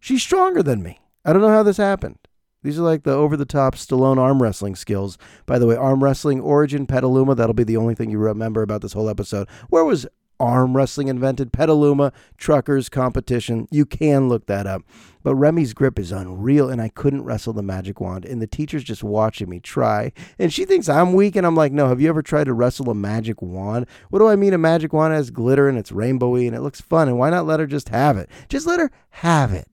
She's 0.00 0.22
stronger 0.22 0.62
than 0.62 0.82
me. 0.82 0.98
I 1.24 1.32
don't 1.32 1.42
know 1.42 1.48
how 1.48 1.62
this 1.62 1.76
happened. 1.76 2.18
These 2.62 2.78
are 2.78 2.82
like 2.82 3.04
the 3.04 3.12
over 3.12 3.36
the 3.36 3.46
top 3.46 3.74
Stallone 3.74 4.18
arm 4.18 4.42
wrestling 4.42 4.74
skills. 4.76 5.16
By 5.46 5.58
the 5.58 5.66
way, 5.66 5.76
arm 5.76 6.02
wrestling 6.02 6.40
origin 6.40 6.86
Petaluma. 6.86 7.34
That'll 7.34 7.54
be 7.54 7.64
the 7.64 7.76
only 7.76 7.94
thing 7.94 8.10
you 8.10 8.18
remember 8.18 8.62
about 8.62 8.82
this 8.82 8.92
whole 8.92 9.08
episode. 9.08 9.48
Where 9.68 9.84
was 9.84 10.06
arm 10.40 10.76
wrestling 10.76 11.08
invented. 11.08 11.52
Petaluma 11.52 12.12
truckers 12.36 12.88
competition. 12.88 13.68
You 13.70 13.86
can 13.86 14.28
look 14.28 14.46
that 14.46 14.66
up. 14.66 14.82
But 15.22 15.34
Remy's 15.34 15.74
grip 15.74 15.98
is 15.98 16.12
unreal, 16.12 16.70
and 16.70 16.80
I 16.80 16.88
couldn't 16.88 17.24
wrestle 17.24 17.52
the 17.52 17.62
magic 17.62 18.00
wand. 18.00 18.24
And 18.24 18.40
the 18.40 18.46
teacher's 18.46 18.82
just 18.82 19.04
watching 19.04 19.50
me 19.50 19.60
try. 19.60 20.12
And 20.38 20.50
she 20.50 20.64
thinks 20.64 20.88
I'm 20.88 21.12
weak, 21.12 21.36
and 21.36 21.46
I'm 21.46 21.54
like, 21.54 21.72
no, 21.72 21.88
have 21.88 22.00
you 22.00 22.08
ever 22.08 22.22
tried 22.22 22.44
to 22.44 22.54
wrestle 22.54 22.90
a 22.90 22.94
magic 22.94 23.42
wand? 23.42 23.86
What 24.08 24.20
do 24.20 24.28
I 24.28 24.36
mean? 24.36 24.54
A 24.54 24.58
magic 24.58 24.92
wand 24.92 25.12
has 25.12 25.30
glitter 25.30 25.68
and 25.68 25.78
it's 25.78 25.90
rainbowy 25.90 26.46
and 26.46 26.56
it 26.56 26.60
looks 26.60 26.80
fun. 26.80 27.08
And 27.08 27.18
why 27.18 27.30
not 27.30 27.46
let 27.46 27.60
her 27.60 27.66
just 27.66 27.90
have 27.90 28.16
it? 28.16 28.30
Just 28.48 28.66
let 28.66 28.80
her 28.80 28.90
have 29.10 29.52
it. 29.52 29.69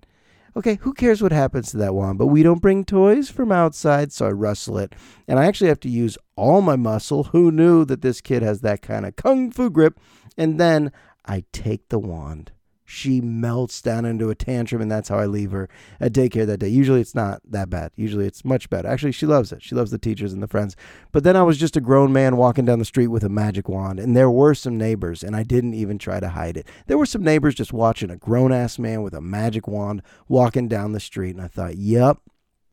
Okay, 0.57 0.79
who 0.81 0.91
cares 0.91 1.21
what 1.21 1.31
happens 1.31 1.69
to 1.69 1.77
that 1.77 1.93
wand? 1.93 2.17
But 2.17 2.27
we 2.27 2.41
don't 2.41 2.63
bring 2.63 2.83
toys 2.83 3.29
from 3.29 3.51
outside, 3.51 4.11
so 4.11 4.25
I 4.25 4.31
wrestle 4.31 4.79
it. 4.79 4.95
And 5.27 5.37
I 5.37 5.45
actually 5.45 5.67
have 5.67 5.79
to 5.81 5.89
use 5.89 6.17
all 6.35 6.63
my 6.63 6.75
muscle. 6.75 7.25
Who 7.25 7.51
knew 7.51 7.85
that 7.85 8.01
this 8.01 8.21
kid 8.21 8.41
has 8.41 8.61
that 8.61 8.81
kind 8.81 9.05
of 9.05 9.15
kung 9.15 9.51
fu 9.51 9.69
grip? 9.69 9.99
And 10.35 10.59
then 10.59 10.91
I 11.23 11.43
take 11.53 11.89
the 11.89 11.99
wand. 11.99 12.53
She 12.89 13.19
melts 13.19 13.81
down 13.81 14.05
into 14.05 14.29
a 14.29 14.35
tantrum, 14.35 14.81
and 14.81 14.89
that's 14.89 15.09
how 15.09 15.19
I 15.19 15.25
leave 15.25 15.51
her 15.51 15.67
at 15.99 16.13
daycare 16.13 16.47
that 16.47 16.59
day. 16.59 16.69
Usually 16.69 17.01
it's 17.01 17.13
not 17.13 17.41
that 17.43 17.69
bad. 17.69 17.91
Usually 17.97 18.25
it's 18.25 18.45
much 18.45 18.69
better. 18.69 18.87
Actually, 18.87 19.11
she 19.11 19.25
loves 19.25 19.51
it. 19.51 19.61
She 19.61 19.75
loves 19.75 19.91
the 19.91 19.97
teachers 19.97 20.31
and 20.31 20.41
the 20.41 20.47
friends. 20.47 20.77
But 21.11 21.25
then 21.25 21.35
I 21.35 21.43
was 21.43 21.57
just 21.57 21.75
a 21.75 21.81
grown 21.81 22.13
man 22.13 22.37
walking 22.37 22.63
down 22.63 22.79
the 22.79 22.85
street 22.85 23.07
with 23.07 23.25
a 23.25 23.29
magic 23.29 23.67
wand, 23.67 23.99
and 23.99 24.15
there 24.15 24.31
were 24.31 24.53
some 24.53 24.77
neighbors, 24.77 25.21
and 25.21 25.35
I 25.35 25.43
didn't 25.43 25.73
even 25.73 25.97
try 25.97 26.21
to 26.21 26.29
hide 26.29 26.55
it. 26.55 26.65
There 26.87 26.97
were 26.97 27.05
some 27.05 27.25
neighbors 27.25 27.55
just 27.55 27.73
watching 27.73 28.09
a 28.09 28.15
grown 28.15 28.53
ass 28.53 28.79
man 28.79 29.01
with 29.01 29.13
a 29.13 29.19
magic 29.19 29.67
wand 29.67 30.01
walking 30.29 30.69
down 30.69 30.93
the 30.93 31.01
street, 31.01 31.35
and 31.35 31.43
I 31.43 31.49
thought, 31.49 31.75
yep, 31.75 32.19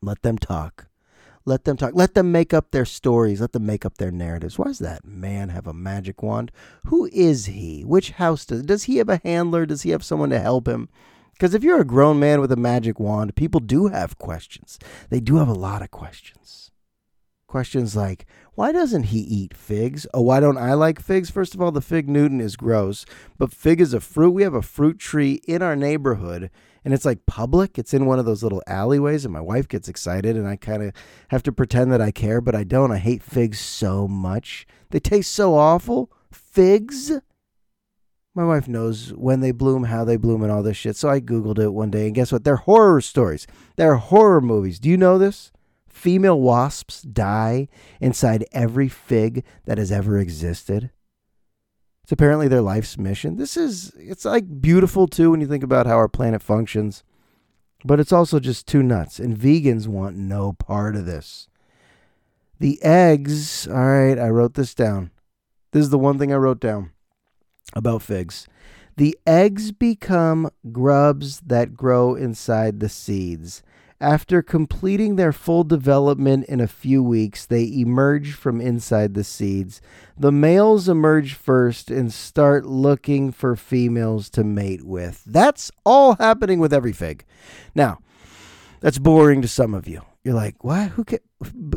let 0.01 0.21
them 0.21 0.37
talk. 0.37 0.87
Let 1.47 1.63
them 1.63 1.77
talk. 1.77 1.91
Let 1.93 2.15
them 2.15 2.31
make 2.31 2.53
up 2.53 2.71
their 2.71 2.85
stories. 2.85 3.39
Let 3.39 3.51
them 3.51 3.65
make 3.65 3.85
up 3.85 3.97
their 3.97 4.11
narratives. 4.11 4.57
Why 4.57 4.65
does 4.65 4.79
that 4.79 5.05
man 5.05 5.49
have 5.49 5.67
a 5.67 5.73
magic 5.73 6.23
wand? 6.23 6.51
Who 6.87 7.07
is 7.13 7.45
he? 7.45 7.83
Which 7.83 8.11
house 8.11 8.45
does 8.45 8.63
does 8.63 8.83
he 8.83 8.97
have 8.97 9.09
a 9.09 9.21
handler? 9.23 9.65
Does 9.65 9.83
he 9.83 9.91
have 9.91 10.03
someone 10.03 10.31
to 10.31 10.39
help 10.39 10.67
him? 10.67 10.89
Because 11.33 11.53
if 11.53 11.63
you're 11.63 11.81
a 11.81 11.85
grown 11.85 12.17
man 12.17 12.41
with 12.41 12.51
a 12.51 12.57
magic 12.57 12.99
wand, 12.99 13.35
people 13.35 13.59
do 13.59 13.87
have 13.87 14.17
questions. 14.17 14.79
They 15.09 15.19
do 15.19 15.35
have 15.35 15.49
a 15.49 15.53
lot 15.53 15.81
of 15.81 15.91
questions. 15.91 16.71
Questions 17.45 17.95
like, 17.95 18.25
why 18.55 18.71
doesn't 18.71 19.03
he 19.03 19.19
eat 19.19 19.55
figs? 19.55 20.07
Oh, 20.13 20.21
why 20.21 20.39
don't 20.39 20.57
I 20.57 20.73
like 20.73 21.01
figs? 21.01 21.29
First 21.29 21.53
of 21.53 21.61
all, 21.61 21.71
the 21.71 21.81
fig 21.81 22.07
Newton 22.07 22.39
is 22.39 22.55
gross, 22.55 23.05
but 23.37 23.53
fig 23.53 23.81
is 23.81 23.93
a 23.93 23.99
fruit. 23.99 24.31
We 24.31 24.43
have 24.43 24.53
a 24.53 24.61
fruit 24.61 24.97
tree 24.97 25.41
in 25.45 25.61
our 25.61 25.75
neighborhood, 25.75 26.49
and 26.85 26.93
it's 26.93 27.03
like 27.03 27.25
public. 27.25 27.77
It's 27.77 27.93
in 27.93 28.05
one 28.05 28.17
of 28.17 28.25
those 28.25 28.43
little 28.43 28.63
alleyways, 28.65 29.25
and 29.25 29.33
my 29.33 29.41
wife 29.41 29.67
gets 29.67 29.89
excited, 29.89 30.37
and 30.37 30.47
I 30.47 30.55
kind 30.55 30.83
of 30.83 30.93
have 31.29 31.43
to 31.43 31.51
pretend 31.51 31.91
that 31.91 32.01
I 32.01 32.11
care, 32.11 32.39
but 32.39 32.55
I 32.55 32.63
don't. 32.63 32.93
I 32.93 32.97
hate 32.97 33.21
figs 33.21 33.59
so 33.59 34.07
much. 34.07 34.65
They 34.91 35.01
taste 35.01 35.33
so 35.33 35.55
awful. 35.55 36.09
Figs? 36.31 37.11
My 38.33 38.45
wife 38.45 38.69
knows 38.69 39.09
when 39.13 39.41
they 39.41 39.51
bloom, 39.51 39.85
how 39.85 40.05
they 40.05 40.17
bloom, 40.17 40.43
and 40.43 40.51
all 40.51 40.63
this 40.63 40.77
shit. 40.77 40.95
So 40.95 41.09
I 41.09 41.19
Googled 41.19 41.59
it 41.59 41.69
one 41.69 41.91
day, 41.91 42.05
and 42.05 42.15
guess 42.15 42.31
what? 42.31 42.45
They're 42.45 42.55
horror 42.55 43.01
stories. 43.01 43.47
They're 43.75 43.95
horror 43.95 44.39
movies. 44.39 44.79
Do 44.79 44.89
you 44.89 44.97
know 44.97 45.17
this? 45.17 45.51
Female 45.95 46.39
wasps 46.39 47.01
die 47.03 47.69
inside 48.01 48.45
every 48.51 48.89
fig 48.89 49.45
that 49.63 49.77
has 49.77 49.93
ever 49.93 50.19
existed. 50.19 50.91
It's 52.03 52.11
apparently 52.11 52.49
their 52.49 52.61
life's 52.61 52.97
mission. 52.97 53.37
This 53.37 53.55
is, 53.55 53.93
it's 53.97 54.25
like 54.25 54.61
beautiful 54.61 55.07
too 55.07 55.31
when 55.31 55.39
you 55.39 55.47
think 55.47 55.63
about 55.63 55.87
how 55.87 55.95
our 55.95 56.09
planet 56.09 56.43
functions, 56.43 57.01
but 57.85 58.01
it's 58.01 58.11
also 58.11 58.41
just 58.41 58.67
too 58.67 58.83
nuts. 58.83 59.19
And 59.19 59.37
vegans 59.37 59.87
want 59.87 60.17
no 60.17 60.51
part 60.51 60.97
of 60.97 61.05
this. 61.05 61.47
The 62.59 62.77
eggs, 62.83 63.65
all 63.65 63.75
right, 63.75 64.19
I 64.19 64.27
wrote 64.27 64.55
this 64.55 64.75
down. 64.75 65.11
This 65.71 65.83
is 65.83 65.91
the 65.91 65.97
one 65.97 66.19
thing 66.19 66.33
I 66.33 66.35
wrote 66.35 66.59
down 66.59 66.91
about 67.73 68.01
figs. 68.01 68.49
The 68.97 69.17
eggs 69.25 69.71
become 69.71 70.49
grubs 70.73 71.39
that 71.39 71.73
grow 71.73 72.15
inside 72.15 72.81
the 72.81 72.89
seeds. 72.89 73.63
After 74.01 74.41
completing 74.41 75.15
their 75.15 75.31
full 75.31 75.63
development 75.63 76.45
in 76.47 76.59
a 76.59 76.67
few 76.67 77.01
weeks, 77.01 77.45
they 77.45 77.63
emerge 77.63 78.33
from 78.33 78.59
inside 78.59 79.13
the 79.13 79.23
seeds. 79.23 79.81
The 80.17 80.33
males 80.33 80.89
emerge 80.89 81.33
first 81.33 81.89
and 81.89 82.11
start 82.11 82.65
looking 82.65 83.31
for 83.31 83.55
females 83.55 84.29
to 84.31 84.43
mate 84.43 84.83
with. 84.83 85.23
That's 85.25 85.71
all 85.85 86.15
happening 86.15 86.59
with 86.59 86.73
every 86.73 86.91
fig. 86.91 87.23
Now, 87.73 87.99
that's 88.81 88.99
boring 88.99 89.41
to 89.41 89.47
some 89.47 89.73
of 89.73 89.87
you. 89.87 90.01
You're 90.25 90.33
like, 90.33 90.63
what? 90.63 90.89
Who 90.89 91.05
can 91.05 91.19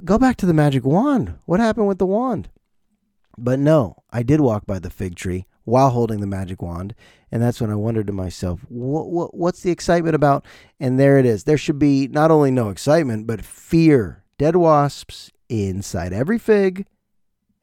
go 0.05 0.19
back 0.19 0.37
to 0.39 0.47
the 0.47 0.55
magic 0.55 0.85
wand? 0.85 1.35
What 1.45 1.61
happened 1.61 1.87
with 1.87 1.99
the 1.99 2.07
wand? 2.07 2.49
But 3.37 3.61
no, 3.61 4.03
I 4.11 4.25
did 4.25 4.41
walk 4.41 4.67
by 4.67 4.81
the 4.81 4.91
fig 4.91 5.15
tree 5.15 5.47
while 5.69 5.91
holding 5.91 6.21
the 6.21 6.27
magic 6.27 6.63
wand, 6.63 6.95
and 7.31 7.43
that's 7.43 7.61
when 7.61 7.71
I 7.71 7.75
wondered 7.75 8.07
to 8.07 8.13
myself, 8.13 8.61
what, 8.69 9.11
what 9.11 9.35
what's 9.35 9.61
the 9.61 9.71
excitement 9.71 10.15
about? 10.15 10.45
And 10.81 10.99
there 10.99 11.19
it 11.19 11.27
is. 11.27 11.45
There 11.45 11.59
should 11.59 11.79
be 11.79 12.09
not 12.09 12.31
only 12.31 12.51
no 12.51 12.71
excitement, 12.71 13.27
but 13.27 13.45
fear. 13.45 14.25
Dead 14.39 14.57
wasps 14.57 15.31
inside 15.49 16.13
every 16.13 16.39
fig. 16.39 16.87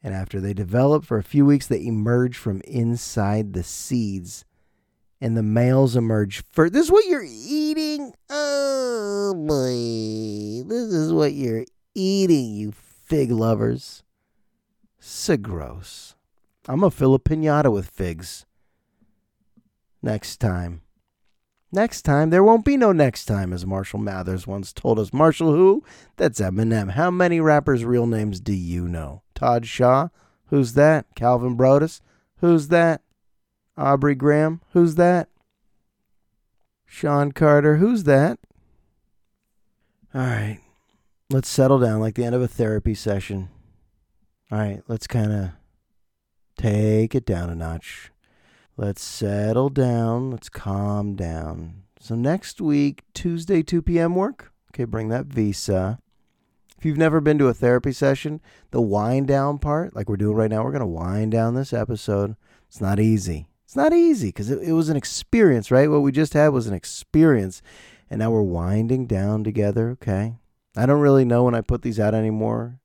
And 0.03 0.13
after 0.13 0.39
they 0.39 0.53
develop 0.53 1.03
for 1.03 1.17
a 1.17 1.23
few 1.23 1.45
weeks, 1.45 1.65
they 1.65 1.83
emerge 1.83 2.37
from 2.37 2.61
inside 2.61 3.53
the 3.53 3.63
seeds. 3.63 4.45
And 5.19 5.35
the 5.35 5.41
males 5.41 5.95
emerge 5.95 6.43
first. 6.51 6.73
This 6.73 6.85
is 6.85 6.91
what 6.91 7.05
you're 7.05 7.25
eating. 7.27 8.13
Oh 8.29 9.33
boy. 9.33 10.69
This 10.69 10.93
is 10.93 11.11
what 11.11 11.33
you're 11.33 11.65
eating, 11.95 12.53
you 12.53 12.71
fig 12.71 13.31
lovers. 13.31 14.03
So 14.99 15.37
gross. 15.37 16.14
I'm 16.67 16.79
gonna 16.79 16.91
fill 16.91 17.13
a 17.13 17.19
pinata 17.19 17.71
with 17.71 17.89
figs. 17.89 18.45
Next 20.01 20.37
time. 20.37 20.81
Next 21.71 22.03
time. 22.03 22.29
There 22.29 22.43
won't 22.43 22.65
be 22.65 22.77
no 22.77 22.91
next 22.91 23.25
time, 23.25 23.51
as 23.53 23.65
Marshall 23.65 23.99
Mathers 23.99 24.47
once 24.47 24.71
told 24.71 24.99
us. 24.99 25.13
Marshall 25.13 25.51
who? 25.51 25.83
That's 26.15 26.39
Eminem. 26.39 26.91
How 26.91 27.11
many 27.11 27.39
rappers' 27.39 27.83
real 27.83 28.07
names 28.07 28.39
do 28.39 28.53
you 28.53 28.87
know? 28.87 29.23
Todd 29.33 29.65
Shaw? 29.65 30.09
Who's 30.47 30.73
that? 30.73 31.05
Calvin 31.15 31.55
Broadus? 31.55 32.01
Who's 32.37 32.69
that? 32.69 33.01
Aubrey 33.77 34.15
Graham? 34.15 34.61
Who's 34.71 34.95
that? 34.95 35.29
Sean 36.85 37.31
Carter? 37.31 37.77
Who's 37.77 38.03
that? 38.03 38.39
All 40.13 40.21
right. 40.21 40.59
Let's 41.29 41.49
settle 41.49 41.79
down 41.79 41.99
like 41.99 42.15
the 42.15 42.23
end 42.23 42.35
of 42.35 42.41
a 42.41 42.47
therapy 42.47 42.93
session. 42.93 43.49
All 44.51 44.59
right, 44.59 44.83
let's 44.87 45.07
kind 45.07 45.31
of 45.31 45.49
take 46.57 47.15
it 47.15 47.25
down 47.25 47.49
a 47.49 47.55
notch. 47.55 48.11
Let's 48.77 49.03
settle 49.03 49.69
down. 49.69 50.31
Let's 50.31 50.49
calm 50.49 51.15
down. 51.15 51.83
So 51.99 52.15
next 52.15 52.59
week, 52.59 53.03
Tuesday, 53.13 53.63
2 53.63 53.81
p.m. 53.81 54.15
work. 54.15 54.51
Okay, 54.71 54.83
bring 54.83 55.09
that 55.09 55.27
visa. 55.27 55.99
If 56.77 56.83
you've 56.83 56.97
never 56.97 57.21
been 57.21 57.37
to 57.37 57.47
a 57.47 57.53
therapy 57.53 57.93
session, 57.93 58.41
the 58.71 58.81
wind 58.81 59.27
down 59.27 59.59
part, 59.59 59.95
like 59.95 60.09
we're 60.09 60.17
doing 60.17 60.35
right 60.35 60.51
now, 60.51 60.63
we're 60.63 60.71
going 60.71 60.81
to 60.81 60.85
wind 60.85 61.31
down 61.31 61.55
this 61.55 61.71
episode. 61.71 62.35
It's 62.67 62.81
not 62.81 62.99
easy. 62.99 63.47
It's 63.63 63.75
not 63.77 63.93
easy 63.93 64.27
because 64.27 64.51
it, 64.51 64.61
it 64.61 64.73
was 64.73 64.89
an 64.89 64.97
experience, 64.97 65.71
right? 65.71 65.89
What 65.89 66.01
we 66.01 66.11
just 66.11 66.33
had 66.33 66.49
was 66.49 66.67
an 66.67 66.73
experience. 66.73 67.61
And 68.09 68.19
now 68.19 68.29
we're 68.31 68.41
winding 68.41 69.07
down 69.07 69.43
together, 69.43 69.91
okay? 69.91 70.35
I 70.75 70.85
don't 70.85 70.99
really 70.99 71.25
know 71.25 71.45
when 71.45 71.55
I 71.55 71.61
put 71.61 71.81
these 71.81 71.99
out 71.99 72.13
anymore. 72.13 72.79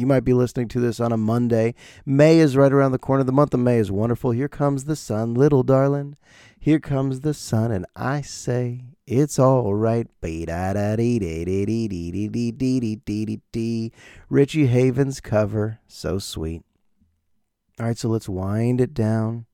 You 0.00 0.06
might 0.06 0.24
be 0.24 0.32
listening 0.32 0.68
to 0.68 0.80
this 0.80 0.98
on 0.98 1.12
a 1.12 1.18
Monday. 1.18 1.74
May 2.06 2.38
is 2.38 2.56
right 2.56 2.72
around 2.72 2.92
the 2.92 2.98
corner. 2.98 3.22
The 3.22 3.32
month 3.32 3.52
of 3.52 3.60
May 3.60 3.76
is 3.76 3.92
wonderful. 3.92 4.30
Here 4.30 4.48
comes 4.48 4.84
the 4.84 4.96
sun, 4.96 5.34
little 5.34 5.62
darling. 5.62 6.16
Here 6.58 6.80
comes 6.80 7.20
the 7.20 7.34
sun, 7.34 7.70
and 7.70 7.84
I 7.94 8.22
say 8.22 8.86
it's 9.06 9.38
all 9.38 9.74
right. 9.74 10.06
Richie 14.30 14.66
Havens 14.66 15.20
cover, 15.20 15.78
so 15.86 16.18
sweet. 16.18 16.62
All 17.78 17.86
right, 17.86 17.98
so 17.98 18.08
let's 18.08 18.28
wind 18.28 18.80
it 18.80 18.94
down. 18.94 19.44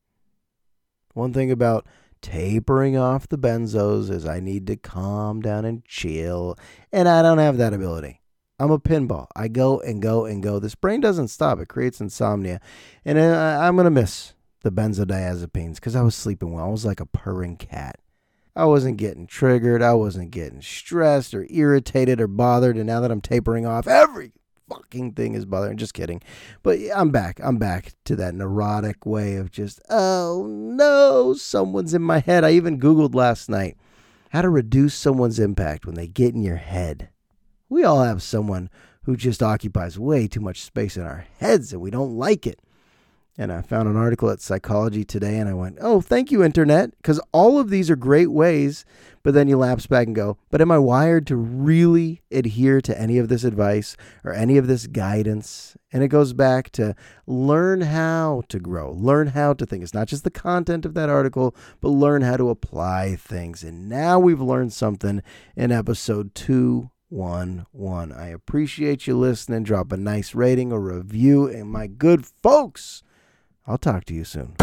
One 1.15 1.33
thing 1.33 1.51
about 1.51 1.89
tapering 2.23 2.97
off 2.97 3.29
the 3.29 3.37
benzos 3.37 4.11
is 4.11 4.25
I 4.25 4.39
need 4.39 4.69
to 4.69 4.77
calm 4.77 5.41
down 5.41 5.65
and 5.65 5.85
chill, 5.85 6.57
and 6.93 7.09
I 7.09 7.23
don't 7.23 7.39
have 7.39 7.57
that 7.57 7.75
ability. 7.75 8.21
I'm 8.59 8.71
a 8.71 8.79
pinball. 8.79 9.27
I 9.37 9.49
go 9.49 9.81
and 9.81 10.01
go 10.01 10.25
and 10.25 10.43
go. 10.43 10.59
This 10.59 10.75
brain 10.75 11.01
doesn't 11.01 11.29
stop. 11.29 11.61
It 11.61 11.69
creates 11.69 12.01
insomnia. 12.01 12.61
And 13.05 13.19
uh, 13.19 13.59
I'm 13.61 13.77
going 13.77 13.85
to 13.85 13.91
miss 13.91 14.35
the 14.63 14.73
benzodiazepines 14.73 15.75
because 15.75 15.95
I 15.95 16.03
was 16.03 16.15
sleeping 16.15 16.53
well. 16.53 16.65
I 16.65 16.71
was 16.71 16.85
like 16.85 17.01
a 17.01 17.07
purring 17.07 17.57
cat. 17.57 18.01
I 18.55 18.65
wasn't 18.65 18.97
getting 18.97 19.27
triggered. 19.27 19.83
I 19.83 19.93
wasn't 19.93 20.31
getting 20.31 20.63
stressed 20.63 21.35
or 21.35 21.47
irritated 21.51 22.21
or 22.21 22.27
bothered. 22.27 22.77
And 22.77 22.87
now 22.87 23.01
that 23.01 23.11
I'm 23.11 23.21
tapering 23.21 23.67
off, 23.67 23.87
every 23.87 24.33
fucking 24.71 25.13
thing 25.13 25.35
is 25.35 25.45
bothering. 25.45 25.77
Just 25.77 25.93
kidding. 25.93 26.23
But 26.63 26.79
I'm 26.95 27.11
back. 27.11 27.39
I'm 27.43 27.59
back 27.59 27.93
to 28.07 28.17
that 28.17 28.35
neurotic 28.35 29.05
way 29.05 29.37
of 29.37 29.51
just, 29.51 29.81
oh 29.91 30.47
no, 30.49 31.35
someone's 31.35 31.93
in 31.93 32.01
my 32.01 32.21
head. 32.21 32.43
I 32.43 32.53
even 32.53 32.81
Googled 32.81 33.15
last 33.15 33.51
night 33.51 33.77
how 34.31 34.41
to 34.41 34.49
reduce 34.49 34.95
someone's 34.95 35.39
impact 35.39 35.85
when 35.85 35.95
they 35.95 36.09
get 36.09 36.35
in 36.35 36.43
your 36.43 36.57
head. 36.57 37.11
We 37.69 37.83
all 37.83 38.03
have 38.03 38.23
someone 38.23 38.71
who 39.03 39.17
just 39.17 39.43
occupies 39.43 39.99
way 39.99 40.29
too 40.29 40.41
much 40.41 40.63
space 40.63 40.97
in 40.97 41.03
our 41.03 41.27
heads 41.39 41.73
and 41.73 41.83
we 41.83 41.91
don't 41.91 42.17
like 42.17 42.47
it. 42.47 42.61
And 43.39 43.53
I 43.53 43.61
found 43.61 43.87
an 43.87 43.97
article 43.97 44.31
at 44.31 44.41
Psychology 44.41 45.05
Today 45.05 45.39
and 45.39 45.49
I 45.49 45.53
went, 45.53 45.77
oh, 45.81 46.01
thank 46.01 46.31
you, 46.31 46.43
Internet, 46.43 46.97
because 46.97 47.21
all 47.33 47.59
of 47.59 47.69
these 47.69 47.91
are 47.91 47.97
great 47.97 48.31
ways. 48.31 48.85
But 49.23 49.35
then 49.35 49.47
you 49.47 49.59
lapse 49.59 49.87
back 49.87 50.07
and 50.07 50.17
go, 50.17 50.39
but 50.49 50.61
am 50.61 50.71
I 50.71 50.79
wired 50.79 51.27
to 51.27 51.37
really 51.37 52.23
adhere 52.31 52.81
to 52.81 52.99
any 52.99 53.19
of 53.19 53.29
this 53.29 53.45
advice 53.45 53.97
or 54.25 54.33
any 54.33 54.57
of 54.57 54.69
this 54.69 54.87
guidance? 54.87 55.77
And 55.93 56.03
it 56.03 56.09
goes 56.09 56.33
back 56.33 56.71
to 56.73 56.95
learn 57.27 57.83
how 57.83 58.43
to 58.49 58.59
grow, 58.59 58.93
learn 58.93 59.29
how 59.29 59.53
to 59.55 59.67
think. 59.67 59.83
It's 59.83 59.93
not 59.93 60.09
just 60.09 60.25
the 60.25 60.31
content 60.31 60.87
of 60.87 60.95
that 60.95 61.11
article, 61.11 61.55
but 61.81 61.89
learn 61.89 62.23
how 62.23 62.37
to 62.37 62.49
apply 62.49 63.17
things. 63.17 63.63
And 63.63 63.89
now 63.89 64.19
we've 64.19 64.41
learned 64.41 64.73
something 64.73 65.23
in 65.57 65.73
episode 65.73 66.35
two 66.35 66.91
1 67.09 67.67
1. 67.71 68.13
I 68.13 68.29
appreciate 68.29 69.07
you 69.07 69.17
listening. 69.17 69.63
Drop 69.63 69.93
a 69.93 69.97
nice 69.97 70.35
rating 70.35 70.73
or 70.73 70.81
review. 70.81 71.47
And 71.47 71.71
my 71.71 71.87
good 71.87 72.27
folks, 72.43 73.03
I'll 73.67 73.79
talk 73.79 74.05
to 74.07 74.15
you 74.15 74.25
soon. 74.25 74.57